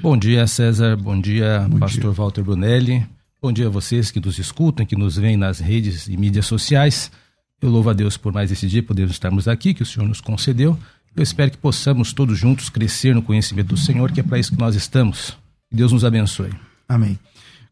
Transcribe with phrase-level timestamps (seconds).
[0.00, 0.96] Bom dia, César.
[0.96, 2.10] Bom dia, Bom Pastor dia.
[2.12, 3.04] Walter Brunelli.
[3.42, 7.10] Bom dia a vocês que nos escutam, que nos veem nas redes e mídias sociais.
[7.64, 10.20] Eu louvo a Deus por mais esse dia, podermos estarmos aqui, que o Senhor nos
[10.20, 10.78] concedeu.
[11.16, 14.52] Eu espero que possamos todos juntos crescer no conhecimento do Senhor, que é para isso
[14.52, 15.30] que nós estamos.
[15.70, 16.50] Que Deus nos abençoe.
[16.86, 17.18] Amém.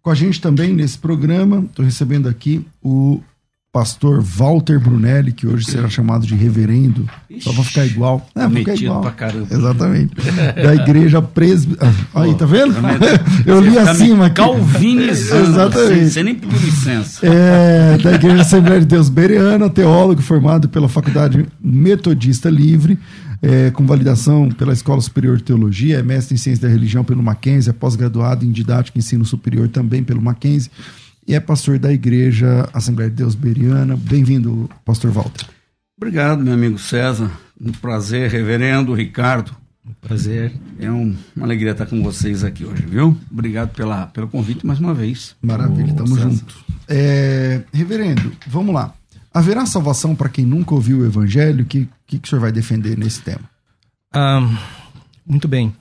[0.01, 3.23] Com a gente também nesse programa, estou recebendo aqui o
[3.73, 8.29] pastor Walter Brunelli, que hoje será chamado de reverendo, Ixi, só para ficar igual.
[8.35, 9.01] É, ficar igual.
[9.01, 9.47] Pra caramba.
[9.51, 10.13] Exatamente.
[10.63, 11.97] Da igreja presbiteriana.
[12.13, 12.75] Ah, aí, tá vendo?
[13.47, 14.37] Eu li acima aqui.
[14.37, 15.51] Calvinizando.
[15.51, 16.11] Exatamente.
[16.11, 17.27] Você nem pediu licença.
[17.27, 22.99] É, da igreja Assembleia de Deus Bereana, teólogo formado pela Faculdade Metodista Livre,
[23.41, 27.23] é, com validação pela Escola Superior de Teologia, é mestre em Ciência da Religião pelo
[27.23, 30.71] Mackenzie, é pós-graduado em Didática e Ensino Superior também pelo Mackenzie
[31.27, 33.97] e é pastor da Igreja Assembleia de Deus Beriana.
[33.97, 35.47] Bem-vindo, pastor Walter.
[35.97, 37.31] Obrigado, meu amigo César.
[37.61, 39.55] Um prazer, reverendo Ricardo.
[39.87, 40.53] Um prazer.
[40.81, 43.17] É um, uma alegria estar com vocês aqui hoje, viu?
[43.31, 45.37] Obrigado pela, pelo convite mais uma vez.
[45.41, 46.65] Maravilha, estamos juntos.
[46.89, 48.93] É, reverendo, vamos lá.
[49.33, 51.65] Haverá salvação para quem nunca ouviu o evangelho?
[51.65, 53.49] O que, que, que o senhor vai defender nesse tema?
[54.13, 54.47] Ah,
[55.27, 55.75] muito bem.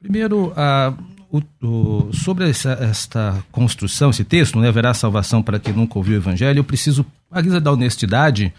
[0.00, 0.92] Primeiro, ah,
[1.32, 6.14] o, o, sobre essa, esta construção, esse texto, né, haverá salvação para quem nunca ouviu
[6.14, 8.52] o evangelho, eu preciso, à guisa da honestidade,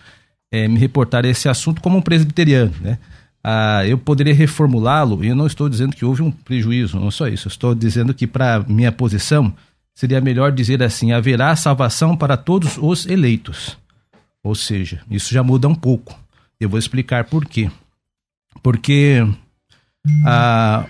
[0.51, 2.73] é, me reportar a esse assunto como um presbiteriano.
[2.81, 2.97] Né?
[3.43, 7.27] Ah, eu poderia reformulá-lo, e eu não estou dizendo que houve um prejuízo, não só
[7.27, 9.53] isso, eu estou dizendo que, para minha posição,
[9.93, 13.77] seria melhor dizer assim: haverá salvação para todos os eleitos.
[14.43, 16.19] Ou seja, isso já muda um pouco.
[16.59, 17.69] Eu vou explicar por quê.
[18.61, 19.25] Porque
[20.25, 20.85] ah,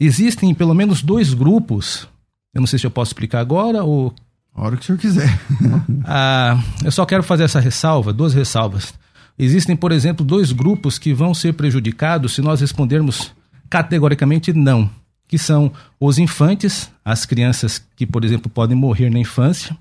[0.00, 2.08] Existem pelo menos dois grupos.
[2.54, 4.14] Eu não sei se eu posso explicar agora ou.
[4.54, 5.28] A hora que o senhor quiser.
[6.04, 8.94] ah, eu só quero fazer essa ressalva, duas ressalvas.
[9.38, 13.32] Existem, por exemplo, dois grupos que vão ser prejudicados se nós respondermos
[13.68, 14.90] categoricamente não,
[15.28, 19.76] que são os infantes, as crianças que, por exemplo, podem morrer na infância,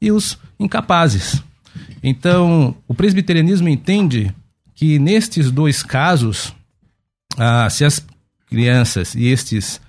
[0.00, 1.42] e os incapazes.
[2.02, 4.34] Então, o presbiterianismo entende
[4.74, 6.54] que nestes dois casos,
[7.36, 8.04] ah, se as
[8.46, 9.80] crianças e estes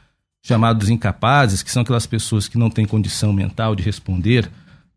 [0.42, 4.50] chamados incapazes, que são aquelas pessoas que não têm condição mental de responder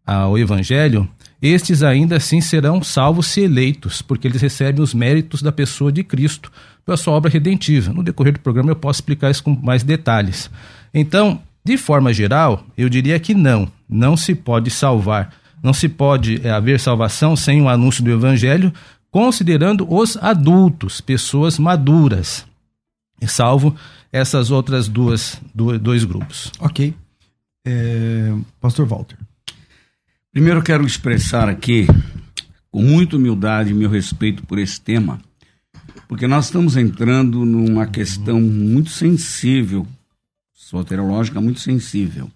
[0.07, 1.09] ao evangelho,
[1.43, 6.05] estes ainda assim serão salvos se eleitos, porque eles recebem os méritos da pessoa de
[6.05, 6.51] Cristo
[6.85, 7.93] pela sua obra redentiva.
[7.93, 10.51] No decorrer do programa eu posso explicar isso com mais detalhes.
[10.93, 16.41] Então, de forma geral, eu diria que não, não se pode salvar, não se pode
[16.47, 18.73] é, haver salvação sem o anúncio do evangelho,
[19.11, 22.47] considerando os adultos, pessoas maduras,
[23.27, 23.77] salvo
[24.13, 26.51] essas outras duas, dois grupos.
[26.59, 26.95] Ok.
[27.65, 29.17] É, Pastor Walter.
[30.33, 31.87] Primeiro quero expressar aqui,
[32.71, 35.21] com muita humildade, meu respeito por esse tema,
[36.09, 39.87] porque nós estamos entrando numa questão muito sensível,
[40.55, 42.31] soteriológica muito sensível,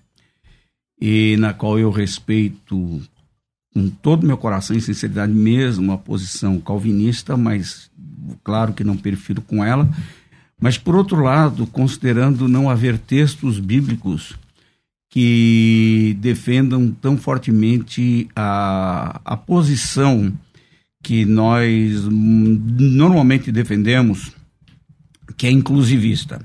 [1.01, 3.01] e na qual eu respeito
[3.73, 7.91] com todo o meu coração e sinceridade mesmo a posição calvinista, mas
[8.43, 9.89] claro que não perfiro com ela.
[10.65, 14.35] Mas, por outro lado, considerando não haver textos bíblicos
[15.11, 20.33] que defendam tão fortemente a, a posição
[21.03, 24.33] que nós normalmente defendemos,
[25.37, 26.43] que é inclusivista.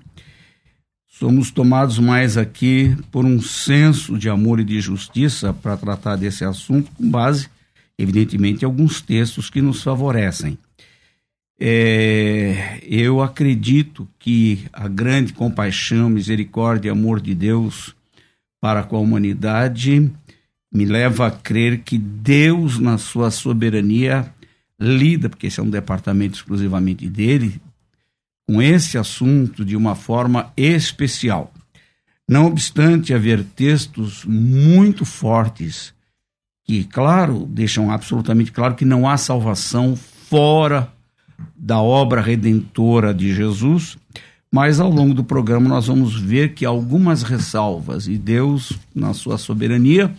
[1.08, 6.44] Somos tomados mais aqui por um senso de amor e de justiça para tratar desse
[6.44, 7.48] assunto, com base,
[7.98, 10.58] evidentemente, em alguns textos que nos favorecem.
[11.62, 17.94] É, eu acredito que a grande compaixão, misericórdia e amor de Deus
[18.62, 20.10] para com a humanidade
[20.72, 24.34] me leva a crer que Deus, na sua soberania,
[24.80, 27.62] lida, porque esse é um departamento exclusivamente dele,
[28.48, 31.52] com esse assunto de uma forma especial.
[32.28, 35.94] Não obstante haver textos muito fortes
[36.64, 40.94] que, claro, deixam absolutamente claro que não há salvação fora
[41.70, 43.96] da obra redentora de Jesus,
[44.52, 49.38] mas ao longo do programa nós vamos ver que algumas ressalvas e Deus, na sua
[49.38, 50.12] soberania,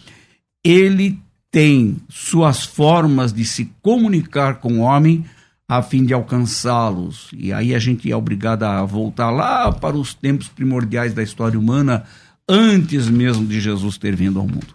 [0.62, 1.18] ele
[1.50, 5.24] tem suas formas de se comunicar com o homem
[5.68, 7.30] a fim de alcançá-los.
[7.32, 11.58] E aí a gente é obrigado a voltar lá para os tempos primordiais da história
[11.58, 12.04] humana,
[12.48, 14.72] antes mesmo de Jesus ter vindo ao mundo.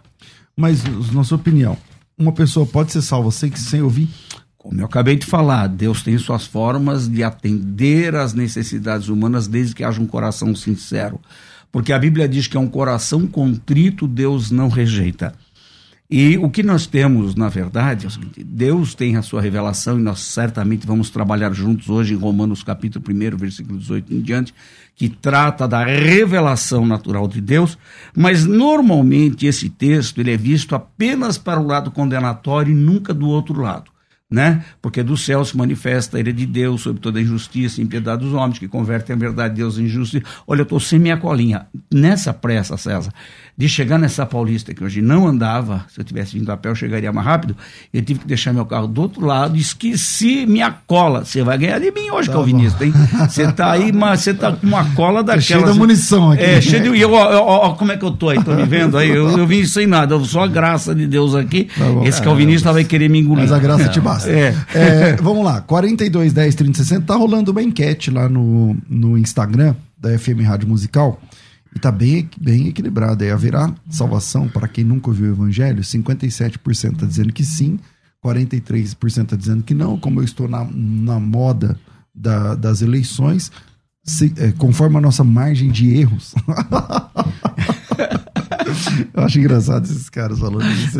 [0.54, 1.74] Mas, na sua opinião,
[2.18, 4.10] uma pessoa pode ser salva sem, sem ouvir?
[4.66, 9.76] Como eu acabei de falar, Deus tem suas formas de atender às necessidades humanas desde
[9.76, 11.20] que haja um coração sincero.
[11.70, 15.32] Porque a Bíblia diz que é um coração contrito, Deus não rejeita.
[16.10, 20.00] E o que nós temos, na verdade, é o seguinte: Deus tem a sua revelação,
[20.00, 24.52] e nós certamente vamos trabalhar juntos hoje em Romanos capítulo 1, versículo 18 em diante,
[24.96, 27.78] que trata da revelação natural de Deus,
[28.16, 33.28] mas normalmente esse texto ele é visto apenas para o lado condenatório e nunca do
[33.28, 33.95] outro lado
[34.30, 34.64] né?
[34.82, 38.24] Porque do céu se manifesta a ira de Deus sobre toda a injustiça e impiedade
[38.24, 40.24] dos homens, que convertem a verdade de Deus em justiça.
[40.46, 41.66] Olha, eu estou sem minha colinha.
[41.92, 43.12] Nessa pressa, César,
[43.56, 46.74] de chegar nessa Paulista, que hoje não andava, se eu tivesse vindo a pé eu
[46.74, 47.56] chegaria mais rápido,
[47.92, 51.24] eu tive que deixar meu carro do outro lado, esqueci minha cola.
[51.24, 52.92] Você vai ganhar de mim hoje, tá calvinista, hein?
[53.26, 55.36] Você tá aí, mas você tá com uma cola daquela.
[55.36, 56.42] Tá cheio da munição aqui.
[56.42, 56.98] É, cheio de.
[56.98, 58.42] E ó, como é que eu tô aí?
[58.44, 59.08] Tô me vendo aí?
[59.08, 61.68] Eu, eu vim sem nada, só a graça de Deus aqui.
[61.76, 63.44] Tá Esse calvinista vai querer me engolir.
[63.44, 64.30] Mas a graça te basta.
[64.30, 64.54] É.
[64.74, 69.74] é vamos lá, 42 10 30 60, tá rolando uma enquete lá no, no Instagram
[69.98, 71.18] da FM Rádio Musical.
[71.76, 73.22] Está bem, bem equilibrado.
[73.22, 75.82] Aí haverá salvação para quem nunca ouviu o evangelho?
[75.82, 77.78] 57% está dizendo que sim,
[78.24, 79.98] 43% está dizendo que não.
[79.98, 81.78] Como eu estou na, na moda
[82.14, 83.52] da, das eleições,
[84.02, 86.34] se, é, conforme a nossa margem de erros.
[89.14, 90.98] Eu acho engraçado esses caras falando isso.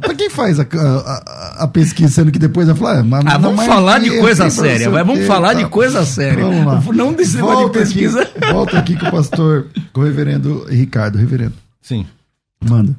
[0.00, 2.98] pra quem faz a, a, a, pesquisa, sendo que depois vai falar.
[3.00, 4.90] Ah, mas ah, vamos falar de coisa séria.
[4.90, 6.44] vamos falar de coisa séria.
[6.44, 6.82] Vamos lá.
[6.92, 8.22] Não desse de pesquisa.
[8.22, 11.18] Aqui, volta aqui com o pastor, com o reverendo Ricardo.
[11.18, 11.54] Reverendo.
[11.80, 12.06] Sim.
[12.60, 12.96] Manda.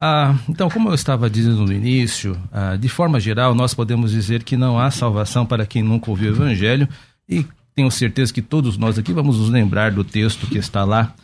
[0.00, 4.42] Ah, então, como eu estava dizendo no início, ah, de forma geral, nós podemos dizer
[4.42, 6.88] que não há salvação para quem nunca ouviu o Evangelho
[7.28, 11.14] e tenho certeza que todos nós aqui vamos nos lembrar do texto que está lá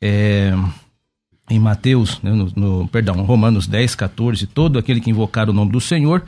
[0.00, 0.52] é,
[1.52, 5.70] em Mateus, né, no, no, perdão, Romanos 10, 14, todo aquele que invocar o nome
[5.70, 6.24] do Senhor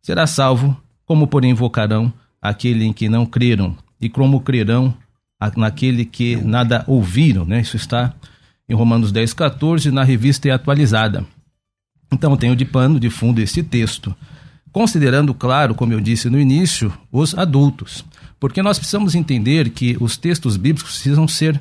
[0.00, 4.94] será salvo, como porém invocarão aquele em que não creram, e como crerão
[5.56, 7.60] naquele que nada ouviram, né?
[7.60, 8.14] Isso está
[8.68, 11.26] em Romanos 10, 14, na revista atualizada.
[12.12, 14.14] Então, tenho de pano de fundo esse texto,
[14.72, 18.04] considerando, claro, como eu disse no início, os adultos.
[18.38, 21.60] Porque nós precisamos entender que os textos bíblicos precisam ser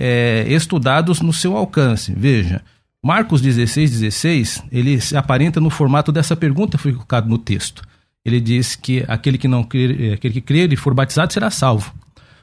[0.00, 2.14] é, estudados no seu alcance.
[2.16, 2.62] Veja,
[3.04, 7.82] Marcos 16, 16, ele se aparenta no formato dessa pergunta que foi colocada no texto.
[8.24, 11.50] Ele diz que aquele que não crer, é, aquele que crer e for batizado será
[11.50, 11.94] salvo.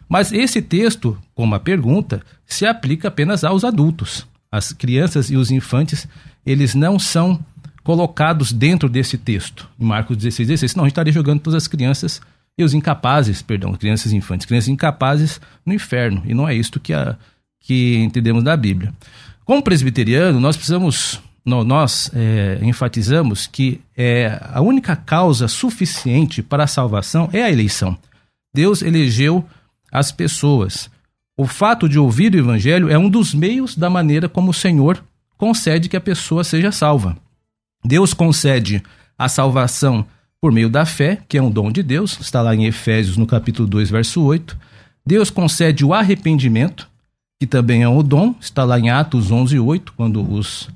[0.07, 4.25] Mas esse texto, como a pergunta, se aplica apenas aos adultos.
[4.51, 6.07] As crianças e os infantes,
[6.45, 7.43] eles não são
[7.83, 10.71] colocados dentro desse texto, em Marcos 16, 16.
[10.71, 12.21] Senão a gente estaria jogando todas as crianças
[12.57, 16.23] e os incapazes, perdão, crianças infantes, crianças incapazes no inferno.
[16.25, 17.17] E não é isto que, a,
[17.67, 18.93] que entendemos da Bíblia.
[19.43, 26.67] Como presbiteriano, nós precisamos, nós é, enfatizamos que é, a única causa suficiente para a
[26.67, 27.97] salvação é a eleição.
[28.55, 29.45] Deus elegeu
[29.91, 30.89] as pessoas.
[31.37, 35.03] O fato de ouvir o evangelho é um dos meios da maneira como o Senhor
[35.37, 37.17] concede que a pessoa seja salva.
[37.83, 38.81] Deus concede
[39.17, 40.05] a salvação
[40.39, 43.27] por meio da fé, que é um dom de Deus, está lá em Efésios, no
[43.27, 44.57] capítulo 2, verso 8.
[45.05, 46.89] Deus concede o arrependimento,
[47.39, 50.69] que também é um dom, está lá em Atos 11, 8, quando os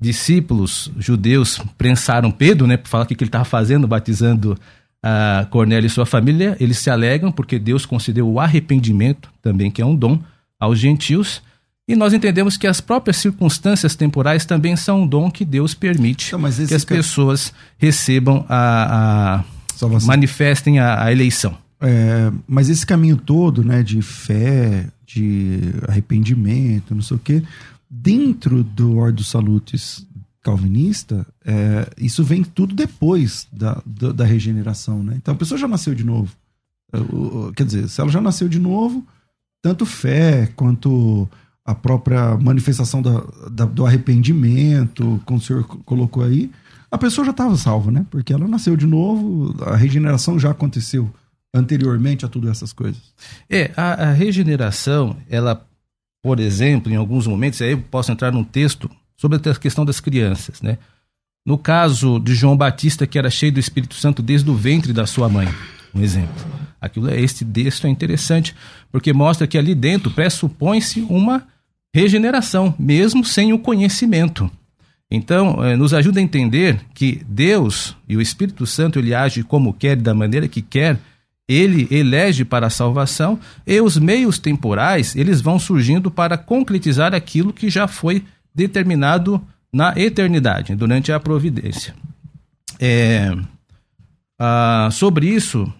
[0.00, 4.56] discípulos judeus prensaram Pedro, né, para falar o que ele estava fazendo, batizando
[5.02, 9.82] a Cornélio e sua família, eles se alegram porque Deus concedeu o arrependimento, também que
[9.82, 10.20] é um dom,
[10.58, 11.42] aos gentios.
[11.86, 16.34] E nós entendemos que as próprias circunstâncias temporais também são um dom que Deus permite
[16.34, 19.42] então, que as pessoas recebam a,
[19.80, 21.56] a manifestem a, a eleição.
[21.80, 27.42] É, mas esse caminho todo, né, de fé, de arrependimento, não sei o quê,
[27.88, 30.06] dentro do Ordo Salutis
[30.42, 35.14] calvinista, é, isso vem tudo depois da, da, da, regeneração, né?
[35.16, 36.32] Então a pessoa já nasceu de novo.
[36.92, 36.98] É,
[37.56, 39.04] quer dizer, se ela já nasceu de novo,
[39.60, 41.28] tanto fé quanto
[41.64, 46.50] a própria manifestação da, da, do arrependimento, como o senhor colocou aí,
[46.90, 48.06] a pessoa já estava salva, né?
[48.10, 51.10] Porque ela nasceu de novo, a regeneração já aconteceu
[51.54, 53.02] anteriormente a tudo essas coisas.
[53.48, 55.66] É, a, a regeneração, ela,
[56.22, 60.00] por exemplo, em alguns momentos, aí eu posso entrar num texto sobre a questão das
[60.00, 60.78] crianças, né?
[61.44, 65.06] No caso de João Batista, que era cheio do Espírito Santo desde o ventre da
[65.06, 65.48] sua mãe,
[65.94, 66.34] um exemplo.
[66.80, 68.54] Aquilo é este texto é interessante
[68.92, 71.46] porque mostra que ali dentro pressupõe-se uma
[71.94, 74.50] regeneração, mesmo sem o conhecimento.
[75.10, 79.72] Então, eh, nos ajuda a entender que Deus e o Espírito Santo ele age como
[79.72, 80.98] quer, da maneira que quer,
[81.48, 87.52] ele elege para a salvação e os meios temporais, eles vão surgindo para concretizar aquilo
[87.52, 88.24] que já foi
[88.54, 89.40] determinado
[89.72, 91.94] na eternidade, durante a providência.
[92.78, 93.34] É,
[94.38, 95.72] ah, sobre isso,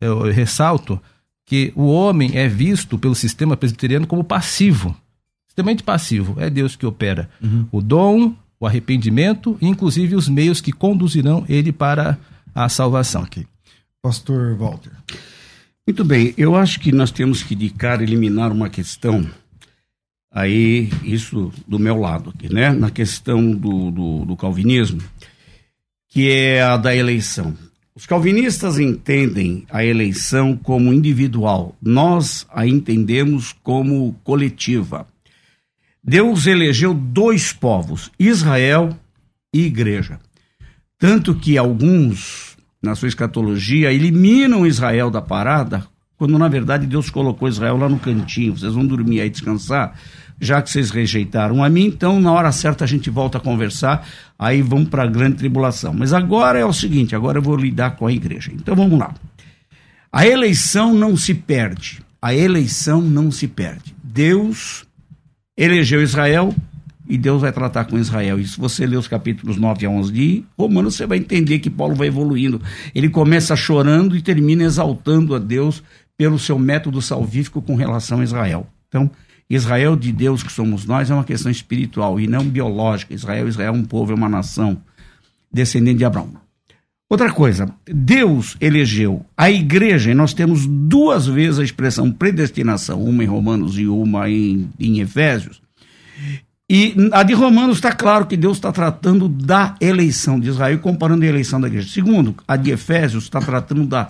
[0.00, 1.00] eu ressalto
[1.44, 4.96] que o homem é visto pelo sistema presbiteriano como passivo
[5.56, 6.36] extremamente passivo.
[6.38, 7.66] É Deus que opera uhum.
[7.72, 12.18] o dom, o arrependimento e inclusive os meios que conduzirão ele para
[12.54, 13.22] a salvação.
[13.22, 13.46] Okay.
[14.02, 14.92] Pastor Walter.
[15.86, 19.28] Muito bem, eu acho que nós temos que de cara eliminar uma questão
[20.32, 22.70] aí, isso do meu lado aqui, né?
[22.70, 25.00] Na questão do, do, do calvinismo,
[26.08, 27.56] que é a da eleição.
[27.94, 35.06] Os calvinistas entendem a eleição como individual, nós a entendemos como coletiva.
[36.04, 38.94] Deus elegeu dois povos, Israel
[39.52, 40.20] e Igreja.
[40.98, 42.55] Tanto que alguns,
[42.86, 47.98] na sua escatologia, eliminam Israel da parada, quando na verdade Deus colocou Israel lá no
[47.98, 48.56] cantinho.
[48.56, 49.94] Vocês vão dormir aí descansar,
[50.40, 54.06] já que vocês rejeitaram a mim, então na hora certa a gente volta a conversar,
[54.38, 55.92] aí vamos para a grande tribulação.
[55.92, 58.50] Mas agora é o seguinte: agora eu vou lidar com a igreja.
[58.54, 59.14] Então vamos lá.
[60.10, 62.00] A eleição não se perde.
[62.22, 63.94] A eleição não se perde.
[64.02, 64.86] Deus
[65.56, 66.54] elegeu Israel
[67.08, 68.38] e Deus vai tratar com Israel.
[68.38, 71.70] E se você ler os capítulos 9 a 11 de Romanos, você vai entender que
[71.70, 72.60] Paulo vai evoluindo.
[72.94, 75.82] Ele começa chorando e termina exaltando a Deus
[76.16, 78.66] pelo seu método salvífico com relação a Israel.
[78.88, 79.10] Então,
[79.48, 83.14] Israel de Deus que somos nós é uma questão espiritual e não biológica.
[83.14, 84.78] Israel, Israel é um povo, é uma nação
[85.52, 86.46] descendente de Abraão.
[87.08, 93.22] Outra coisa, Deus elegeu a igreja, e nós temos duas vezes a expressão predestinação, uma
[93.22, 95.62] em Romanos e uma em, em Efésios.
[96.68, 101.24] E a de Romanos está claro que Deus está tratando da eleição de Israel, comparando
[101.24, 101.88] a eleição da igreja.
[101.88, 104.08] Segundo, a de Efésios está tratando da,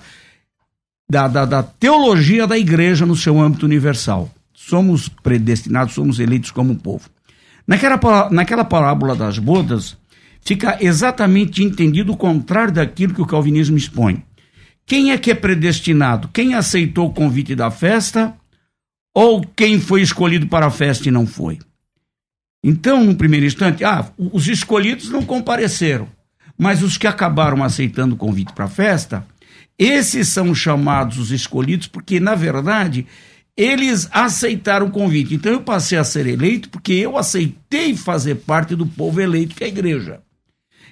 [1.11, 4.31] da, da, da teologia da igreja no seu âmbito universal.
[4.55, 7.11] Somos predestinados, somos eleitos como um povo.
[7.67, 9.99] Naquela, naquela parábola das bodas,
[10.41, 14.25] fica exatamente entendido o contrário daquilo que o calvinismo expõe.
[14.87, 16.29] Quem é que é predestinado?
[16.33, 18.35] Quem aceitou o convite da festa
[19.15, 21.59] ou quem foi escolhido para a festa e não foi?
[22.69, 26.09] Então, no primeiro instante, ah, os escolhidos não compareceram,
[26.59, 29.25] mas os que acabaram aceitando o convite para a festa,
[29.79, 33.07] esses são chamados os escolhidos porque, na verdade,
[33.57, 35.33] eles aceitaram o convite.
[35.33, 39.63] Então, eu passei a ser eleito porque eu aceitei fazer parte do povo eleito que
[39.63, 40.19] é a igreja.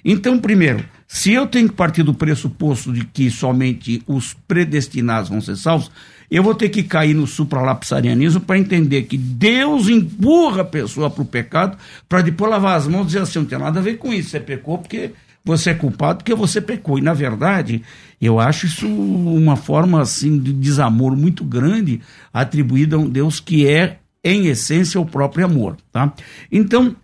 [0.05, 5.41] Então, primeiro, se eu tenho que partir do pressuposto de que somente os predestinados vão
[5.41, 5.91] ser salvos,
[6.29, 11.21] eu vou ter que cair no supralapsarianismo para entender que Deus empurra a pessoa para
[11.21, 11.77] o pecado
[12.07, 14.29] para depois lavar as mãos e dizer assim: não tem nada a ver com isso,
[14.29, 15.11] você pecou porque
[15.45, 16.97] você é culpado porque você pecou.
[16.97, 17.83] E, na verdade,
[18.19, 22.01] eu acho isso uma forma assim de desamor muito grande
[22.33, 25.77] atribuída a um Deus que é, em essência, o próprio amor.
[25.91, 26.11] Tá?
[26.51, 26.95] Então,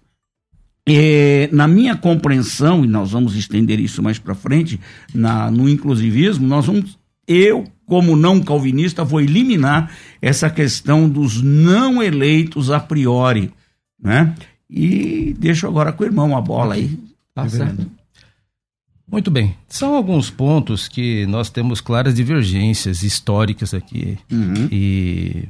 [0.87, 4.79] é, na minha compreensão, e nós vamos estender isso mais para frente,
[5.13, 6.97] na, no inclusivismo, nós vamos,
[7.27, 13.51] eu, como não calvinista, vou eliminar essa questão dos não eleitos a priori,
[14.01, 14.33] né?
[14.69, 16.97] E deixo agora com o irmão a bola aí.
[17.35, 17.85] Tá certo.
[19.05, 19.57] Muito bem.
[19.67, 24.17] São alguns pontos que nós temos claras divergências históricas aqui.
[24.31, 24.69] Uhum.
[24.71, 25.49] E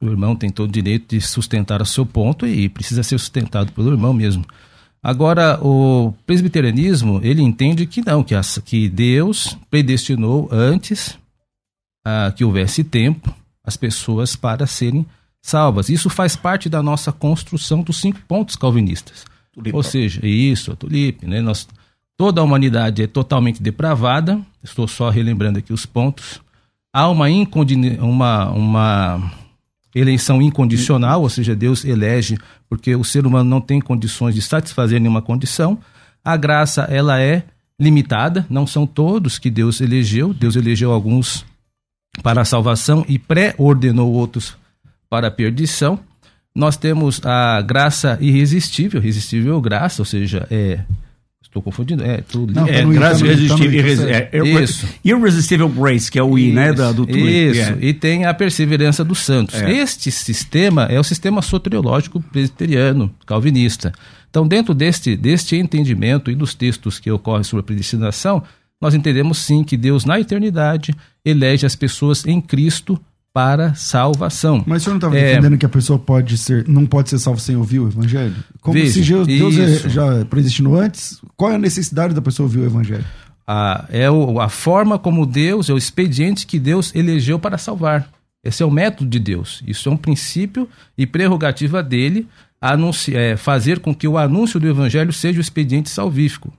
[0.00, 3.70] o irmão tem todo o direito de sustentar o seu ponto e precisa ser sustentado
[3.70, 4.44] pelo irmão mesmo.
[5.00, 8.34] Agora, o presbiterianismo, ele entende que não, que,
[8.64, 11.16] que Deus predestinou antes
[12.04, 15.06] a, que houvesse tempo as pessoas para serem
[15.42, 15.88] salvas.
[15.88, 19.24] Isso faz parte da nossa construção dos cinco pontos calvinistas.
[19.52, 19.76] Tulipa.
[19.76, 21.40] Ou seja, isso, tulipe, né?
[21.40, 21.66] Nós,
[22.16, 26.40] toda a humanidade é totalmente depravada, estou só relembrando aqui os pontos.
[26.92, 27.26] Há uma,
[28.00, 29.32] uma, uma
[29.94, 32.36] eleição incondicional, ou seja, Deus elege
[32.68, 35.78] porque o ser humano não tem condições de satisfazer nenhuma condição.
[36.24, 37.44] A graça, ela é
[37.78, 40.34] limitada, não são todos que Deus elegeu.
[40.34, 41.44] Deus elegeu alguns
[42.22, 44.56] para a salvação e pré-ordenou outros
[45.08, 45.98] para a perdição.
[46.54, 50.80] Nós temos a graça irresistível, irresistível graça, ou seja, é
[51.50, 52.04] Estou confundindo.
[52.04, 52.54] É, tudo.
[52.54, 54.08] Não, é, graça irresistível.
[54.08, 54.86] É, isso.
[55.04, 56.72] Irresistível grace, que é o I, né?
[56.72, 57.58] Da, do Isso.
[57.58, 57.76] Yeah.
[57.80, 59.56] E tem a perseverança dos santos.
[59.60, 59.68] É.
[59.72, 63.92] Este sistema é o sistema soteriológico presbiteriano, calvinista.
[64.30, 68.44] Então, dentro deste, deste entendimento e dos textos que ocorrem sobre a predestinação,
[68.80, 70.94] nós entendemos sim que Deus, na eternidade,
[71.24, 72.98] elege as pessoas em Cristo
[73.32, 74.64] para salvação.
[74.66, 75.30] Mas o senhor não estava é...
[75.30, 78.34] defendendo que a pessoa pode ser, não pode ser salva sem ouvir o evangelho?
[78.60, 82.46] Como Veja, se Deus, Deus é, já predestinou antes, qual é a necessidade da pessoa
[82.46, 83.04] ouvir o evangelho?
[83.46, 88.10] Ah, é o, a forma como Deus, é o expediente que Deus elegeu para salvar.
[88.42, 89.62] Esse é o método de Deus.
[89.66, 92.26] Isso é um princípio e prerrogativa dele
[92.60, 96.52] anunciar, é, fazer com que o anúncio do evangelho seja o expediente salvífico.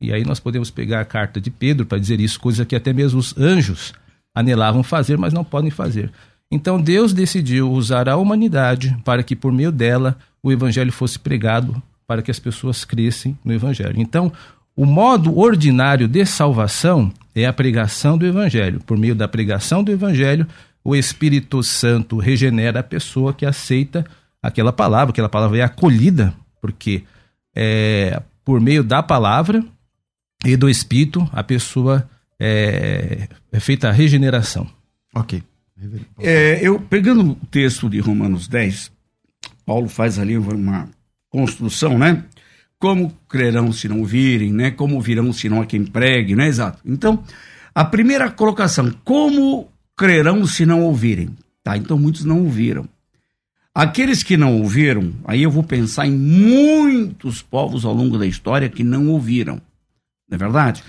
[0.00, 2.92] E aí nós podemos pegar a carta de Pedro para dizer isso, coisa que até
[2.92, 3.92] mesmo os anjos
[4.34, 6.10] anelavam fazer, mas não podem fazer.
[6.50, 11.80] Então Deus decidiu usar a humanidade para que por meio dela o evangelho fosse pregado,
[12.06, 14.00] para que as pessoas crescem no evangelho.
[14.00, 14.32] Então,
[14.74, 18.80] o modo ordinário de salvação é a pregação do evangelho.
[18.80, 20.46] Por meio da pregação do evangelho,
[20.82, 24.04] o Espírito Santo regenera a pessoa que aceita
[24.42, 27.04] aquela palavra, aquela palavra é acolhida, porque
[27.54, 29.62] é, por meio da palavra
[30.44, 34.66] e do Espírito a pessoa é, é feita a regeneração.
[35.14, 35.42] Ok.
[36.18, 38.92] É, eu, pegando o texto de Romanos 10,
[39.64, 40.88] Paulo faz ali uma
[41.28, 42.24] construção, né?
[42.78, 44.70] Como crerão se não ouvirem, né?
[44.70, 46.48] Como virão se não a quem pregue, né?
[46.48, 46.80] Exato.
[46.84, 47.22] Então,
[47.74, 51.30] a primeira colocação, como crerão se não ouvirem?
[51.62, 52.88] Tá, então muitos não ouviram.
[53.74, 58.68] Aqueles que não ouviram, aí eu vou pensar em muitos povos ao longo da história
[58.68, 59.60] que não ouviram.
[60.30, 60.82] Não é verdade?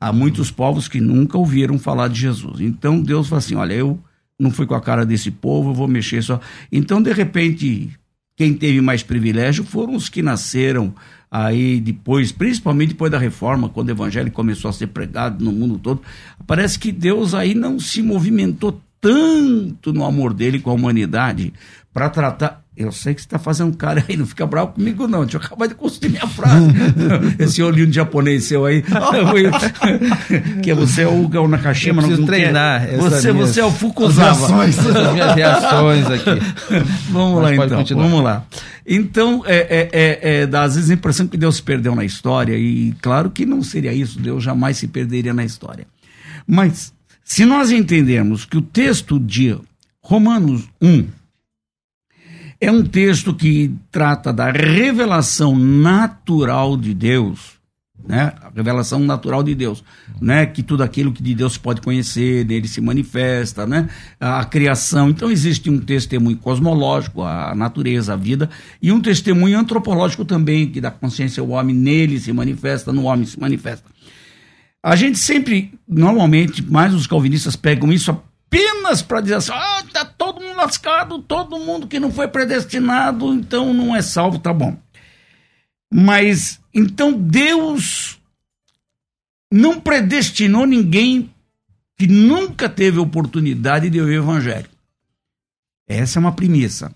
[0.00, 2.60] Há muitos povos que nunca ouviram falar de Jesus.
[2.60, 3.98] Então Deus fala assim: olha, eu
[4.38, 6.40] não fui com a cara desse povo, eu vou mexer só.
[6.70, 7.90] Então, de repente,
[8.36, 10.94] quem teve mais privilégio foram os que nasceram
[11.30, 15.78] aí depois, principalmente depois da reforma, quando o evangelho começou a ser pregado no mundo
[15.78, 16.02] todo.
[16.46, 21.52] Parece que Deus aí não se movimentou tanto no amor dele com a humanidade
[21.98, 22.62] para tratar.
[22.76, 25.22] Eu sei que você está fazendo cara aí, não fica bravo comigo, não.
[25.22, 26.68] Deixa eu acabar de construir minha frase.
[27.36, 28.84] Esse olhinho de japonês seu aí.
[30.62, 32.00] que você é o Gal Nakashima.
[32.02, 32.86] Eu não treinar.
[32.98, 34.62] Você, minhas, você é o Fukuzawa.
[34.62, 36.40] As minhas reações aqui.
[37.10, 37.78] vamos Mas lá, então.
[37.78, 38.02] Continuar.
[38.04, 38.46] Vamos lá.
[38.86, 42.04] Então, é, é, é, é, dá às vezes a impressão que Deus se perdeu na
[42.04, 42.56] história.
[42.56, 44.20] E claro que não seria isso.
[44.20, 45.84] Deus jamais se perderia na história.
[46.46, 46.92] Mas,
[47.24, 49.58] se nós entendermos que o texto de
[50.00, 51.17] Romanos 1
[52.60, 57.58] é um texto que trata da revelação natural de Deus,
[58.06, 58.32] né?
[58.42, 59.84] A revelação natural de Deus,
[60.20, 60.44] né?
[60.46, 63.88] Que tudo aquilo que de Deus pode conhecer, dele se manifesta, né?
[64.18, 65.10] A, criação.
[65.10, 68.50] Então existe um testemunho cosmológico, a natureza, a vida,
[68.82, 73.24] e um testemunho antropológico também, que da consciência o homem nele se manifesta, no homem
[73.24, 73.88] se manifesta.
[74.82, 78.16] A gente sempre, normalmente, mais os calvinistas pegam isso
[78.48, 83.34] apenas para dizer assim, ah, tá todo mundo lascado, todo mundo que não foi predestinado,
[83.34, 84.76] então não é salvo, tá bom.
[85.92, 88.18] Mas então Deus
[89.52, 91.32] não predestinou ninguém
[91.96, 94.68] que nunca teve oportunidade de ouvir o evangelho.
[95.86, 96.94] Essa é uma premissa.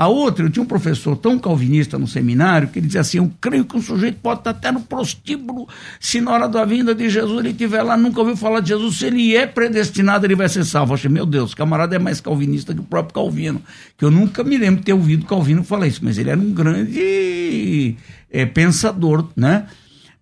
[0.00, 3.30] A outra, eu tinha um professor tão calvinista no seminário que ele dizia assim: Eu
[3.38, 5.68] creio que um sujeito pode estar até no prostíbulo,
[6.00, 8.96] se na hora da vinda de Jesus ele estiver lá, nunca ouviu falar de Jesus,
[8.96, 10.92] se ele é predestinado, ele vai ser salvo.
[10.92, 13.60] Eu achei, meu Deus, o camarada é mais calvinista que o próprio Calvino,
[13.98, 16.50] que eu nunca me lembro de ter ouvido Calvino falar isso, mas ele era um
[16.50, 17.94] grande
[18.30, 19.66] é, pensador, né?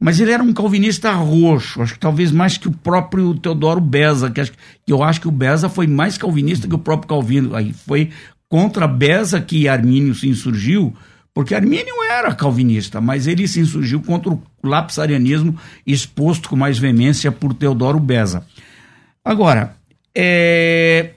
[0.01, 4.29] Mas ele era um calvinista roxo, acho que talvez mais que o próprio Teodoro Beza,
[4.29, 7.55] que, acho, que eu acho que o Beza foi mais calvinista que o próprio Calvino.
[7.55, 8.11] Aí foi
[8.49, 10.97] contra Beza que Armínio se insurgiu,
[11.35, 15.57] porque Armínio era calvinista, mas ele se insurgiu contra o lapsarianismo
[15.87, 18.45] exposto com mais veemência por Teodoro Beza.
[19.25, 19.77] Agora,
[20.15, 21.13] é...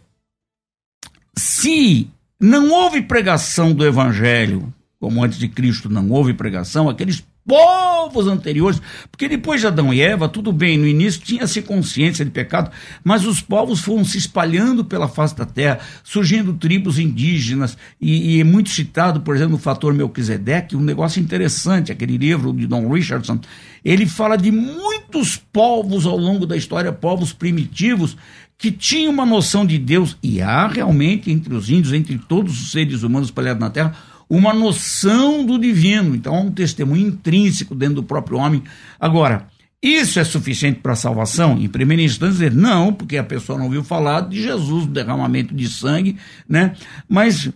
[1.38, 2.08] se
[2.40, 8.82] não houve pregação do evangelho, como antes de Cristo não houve pregação, aqueles povos anteriores,
[9.12, 12.72] porque depois de Adão e Eva, tudo bem, no início tinha-se consciência de pecado,
[13.04, 18.42] mas os povos foram se espalhando pela face da terra, surgindo tribos indígenas, e, e
[18.42, 22.92] é muito citado, por exemplo, o fator Melquisedeque, um negócio interessante, aquele livro de Don
[22.92, 23.40] Richardson,
[23.84, 28.16] ele fala de muitos povos ao longo da história, povos primitivos,
[28.62, 32.72] que tinham uma noção de Deus, e há realmente entre os índios, entre todos os
[32.72, 33.96] seres humanos espalhados na terra,
[34.32, 36.16] uma noção do divino.
[36.16, 38.64] Então, há um testemunho intrínseco dentro do próprio homem.
[38.98, 39.48] Agora,
[39.84, 41.58] isso é suficiente para a salvação?
[41.58, 45.68] Em primeira instância, não, porque a pessoa não ouviu falar de Jesus, do derramamento de
[45.68, 46.16] sangue,
[46.48, 46.76] né?
[47.10, 47.50] Mas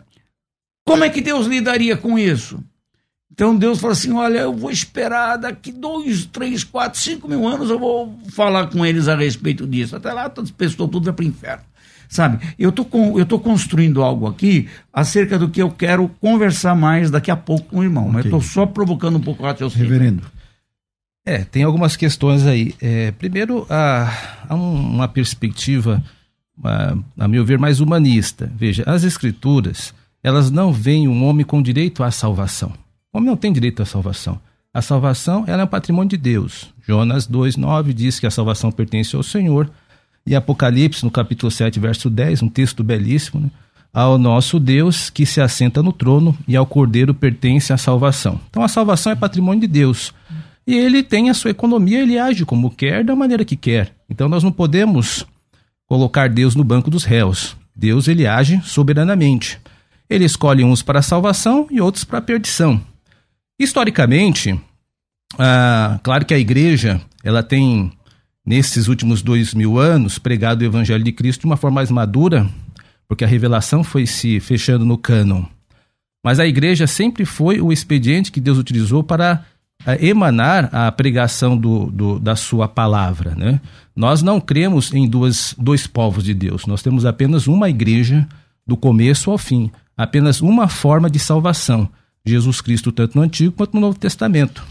[0.85, 2.61] como é que Deus lidaria com isso?
[3.31, 7.69] Então Deus falou assim: olha, eu vou esperar daqui dois, três, quatro, cinco mil anos,
[7.69, 9.95] eu vou falar com eles a respeito disso.
[9.95, 11.63] Até lá, todas as pessoas, tudo vai para o inferno.
[12.07, 16.75] Sabe, eu tô, com, eu tô construindo algo aqui acerca do que eu quero conversar
[16.75, 18.13] mais daqui a pouco com o irmão, okay.
[18.13, 19.87] mas eu tô só provocando um pouco o raciocínio.
[19.87, 20.23] Reverendo.
[21.25, 22.75] É, tem algumas questões aí.
[22.79, 26.03] É, primeiro, há, há uma perspectiva,
[26.63, 28.51] a, a meu ver, mais humanista.
[28.55, 32.71] Veja, as escrituras, elas não veem um homem com direito à salvação.
[33.11, 34.39] O homem não tem direito à salvação.
[34.71, 36.73] A salvação ela é um patrimônio de Deus.
[36.85, 39.71] Jonas 2,9 diz que a salvação pertence ao Senhor
[40.25, 43.51] e Apocalipse, no capítulo 7, verso 10, um texto belíssimo, né?
[43.93, 48.39] ao nosso Deus que se assenta no trono e ao Cordeiro pertence a salvação.
[48.49, 50.13] Então a salvação é patrimônio de Deus.
[50.67, 53.93] E ele tem a sua economia, ele age como quer, da maneira que quer.
[54.09, 55.25] Então nós não podemos
[55.87, 57.55] colocar Deus no banco dos réus.
[57.73, 59.59] Deus ele age soberanamente.
[60.09, 62.81] Ele escolhe uns para a salvação e outros para a perdição.
[63.59, 64.59] Historicamente,
[65.37, 67.91] ah, claro que a igreja ela tem
[68.45, 72.47] nesses últimos dois mil anos, pregado o Evangelho de Cristo de uma forma mais madura,
[73.07, 75.43] porque a revelação foi se fechando no cânon.
[76.23, 79.45] Mas a igreja sempre foi o expediente que Deus utilizou para
[79.85, 83.35] eh, emanar a pregação do, do, da sua palavra.
[83.35, 83.61] Né?
[83.95, 88.27] Nós não cremos em duas, dois povos de Deus, nós temos apenas uma igreja
[88.65, 91.87] do começo ao fim, apenas uma forma de salvação.
[92.25, 94.65] Jesus Cristo, tanto no Antigo quanto no Novo Testamento.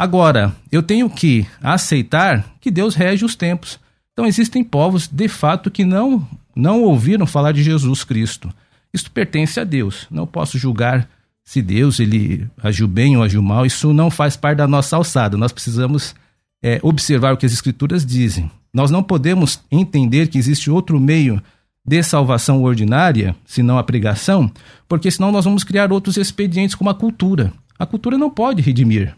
[0.00, 3.78] Agora, eu tenho que aceitar que Deus rege os tempos.
[4.14, 8.50] Então existem povos, de fato, que não, não ouviram falar de Jesus Cristo.
[8.94, 10.06] Isso pertence a Deus.
[10.10, 11.06] Não posso julgar
[11.44, 13.66] se Deus ele agiu bem ou agiu mal.
[13.66, 15.36] Isso não faz parte da nossa alçada.
[15.36, 16.14] Nós precisamos
[16.62, 18.50] é, observar o que as Escrituras dizem.
[18.72, 21.42] Nós não podemos entender que existe outro meio
[21.84, 24.50] de salvação ordinária, senão a pregação,
[24.88, 27.52] porque senão nós vamos criar outros expedientes como a cultura.
[27.78, 29.14] A cultura não pode redimir.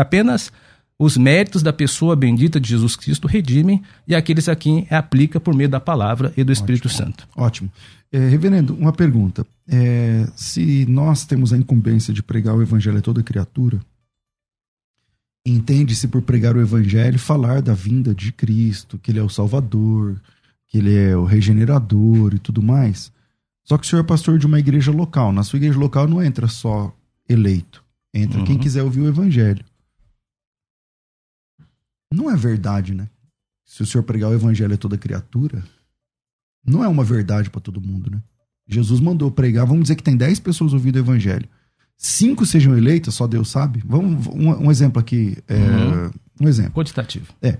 [0.00, 0.52] Apenas
[0.98, 5.54] os méritos da pessoa bendita de Jesus Cristo redimem e aqueles a quem aplica por
[5.54, 7.04] meio da palavra e do Espírito Ótimo.
[7.04, 7.28] Santo.
[7.36, 7.72] Ótimo.
[8.10, 9.46] É, reverendo, uma pergunta.
[9.68, 13.80] É, se nós temos a incumbência de pregar o evangelho a toda criatura,
[15.44, 20.16] entende-se por pregar o evangelho falar da vinda de Cristo, que ele é o Salvador,
[20.66, 23.12] que ele é o regenerador e tudo mais.
[23.64, 25.32] Só que o senhor é pastor de uma igreja local.
[25.32, 26.94] Na sua igreja local não entra só
[27.28, 28.44] eleito, entra uhum.
[28.46, 29.64] quem quiser ouvir o evangelho.
[32.16, 33.08] Não é verdade, né?
[33.64, 35.62] Se o senhor pregar o evangelho a toda criatura,
[36.64, 38.22] não é uma verdade para todo mundo, né?
[38.66, 41.46] Jesus mandou pregar, vamos dizer que tem 10 pessoas ouvindo o evangelho.
[41.96, 43.82] Cinco sejam eleitas, só Deus sabe.
[43.86, 45.36] Vamos, um, um exemplo aqui.
[45.46, 46.10] É, uhum.
[46.40, 46.72] Um exemplo.
[46.72, 47.26] Quantitativo.
[47.42, 47.58] É.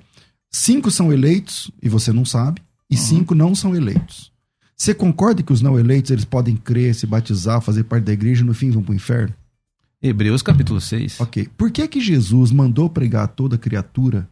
[0.50, 3.02] Cinco são eleitos e você não sabe, e uhum.
[3.02, 4.32] cinco não são eleitos.
[4.76, 8.42] Você concorda que os não eleitos eles podem crer, se batizar, fazer parte da igreja
[8.42, 9.34] e no fim vão para o inferno?
[10.02, 11.20] Hebreus capítulo 6.
[11.20, 11.48] Ok.
[11.56, 14.28] Por que que Jesus mandou pregar a toda criatura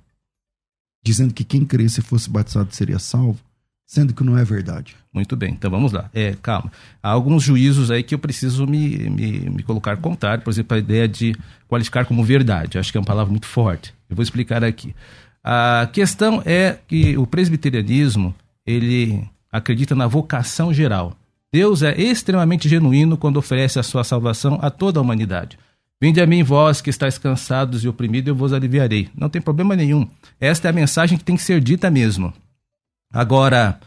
[1.04, 3.38] dizendo que quem cresce fosse batizado seria salvo,
[3.86, 4.96] sendo que não é verdade.
[5.12, 6.10] Muito bem, então vamos lá.
[6.14, 6.72] É, calma.
[7.02, 10.80] Há alguns juízos aí que eu preciso me, me, me colocar contrário, por exemplo, a
[10.80, 11.36] ideia de
[11.68, 12.78] qualificar como verdade.
[12.78, 13.94] Acho que é uma palavra muito forte.
[14.08, 14.94] Eu vou explicar aqui.
[15.42, 18.34] A questão é que o presbiterianismo,
[18.66, 21.14] ele acredita na vocação geral.
[21.52, 25.58] Deus é extremamente genuíno quando oferece a sua salvação a toda a humanidade.
[26.04, 29.08] Vinde a mim, vós que estáis cansados e oprimidos, eu vos aliviarei.
[29.16, 30.06] Não tem problema nenhum.
[30.38, 32.30] Esta é a mensagem que tem que ser dita mesmo.
[33.10, 33.80] Agora,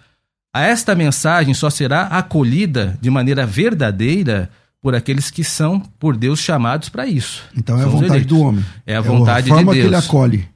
[0.51, 4.49] a esta mensagem só será acolhida de maneira verdadeira
[4.81, 7.43] por aqueles que são por Deus chamados para isso.
[7.55, 8.65] Então é a vontade do homem.
[8.83, 9.91] É a vontade é a forma de Deus.
[9.91, 10.49] que ele acolhe.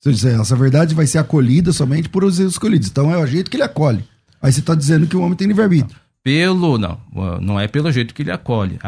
[0.00, 2.88] Você diz, essa verdade vai ser acolhida somente por os escolhidos.
[2.88, 4.02] Então é o jeito que ele acolhe.
[4.40, 6.05] Aí você está dizendo que o homem tem livre-arbítrio.
[6.26, 6.98] Pelo, não,
[7.40, 8.80] não é pelo jeito que ele acolhe.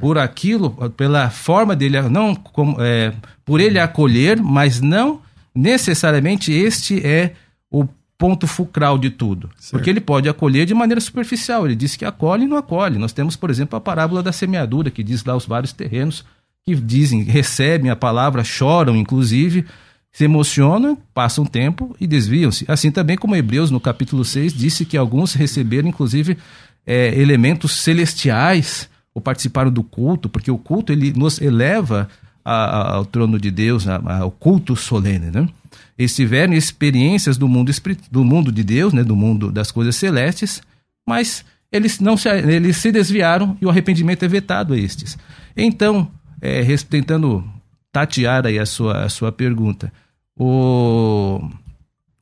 [0.00, 3.12] por aquilo, pela forma dele, não como, é,
[3.44, 5.20] por ele acolher, mas não
[5.54, 7.34] necessariamente este é
[7.70, 9.50] o ponto fulcral de tudo.
[9.58, 9.72] Certo.
[9.72, 11.66] Porque ele pode acolher de maneira superficial.
[11.66, 12.98] Ele diz que acolhe e não acolhe.
[12.98, 16.24] Nós temos, por exemplo, a parábola da semeadura, que diz lá os vários terrenos
[16.64, 19.66] que dizem, recebem a palavra, choram, inclusive,
[20.16, 22.64] se emocionam, passam um tempo e desviam-se.
[22.66, 26.38] Assim também como Hebreus, no capítulo 6, disse que alguns receberam, inclusive,
[26.86, 32.08] é, elementos celestiais ou participaram do culto, porque o culto ele nos eleva
[32.44, 35.48] a, a, ao trono de Deus, ao culto solene, né?
[35.98, 37.72] Eles tiveram experiências do mundo,
[38.10, 40.60] do mundo de Deus, né, do mundo das coisas celestes,
[41.08, 45.16] mas eles não se, eles se desviaram e o arrependimento é vetado a estes.
[45.56, 47.44] Então, é, tentando
[47.90, 49.90] tatear aí a sua, a sua pergunta,
[50.38, 51.40] o,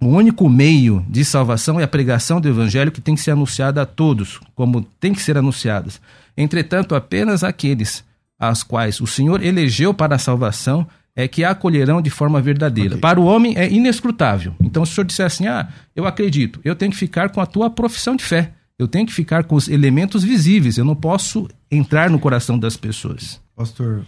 [0.04, 3.82] o único meio de salvação é a pregação do evangelho que tem que ser anunciada
[3.82, 6.00] a todos, como tem que ser anunciadas.
[6.36, 8.04] Entretanto, apenas aqueles
[8.38, 10.86] aos quais o Senhor elegeu para a salvação
[11.16, 12.90] é que a acolherão de forma verdadeira.
[12.90, 13.00] Okay.
[13.00, 14.54] Para o homem é inescrutável.
[14.60, 17.46] Então, se o senhor disser assim, ah, eu acredito, eu tenho que ficar com a
[17.46, 18.52] tua profissão de fé.
[18.76, 20.76] Eu tenho que ficar com os elementos visíveis.
[20.76, 23.40] Eu não posso entrar no coração das pessoas.
[23.54, 24.04] Pastor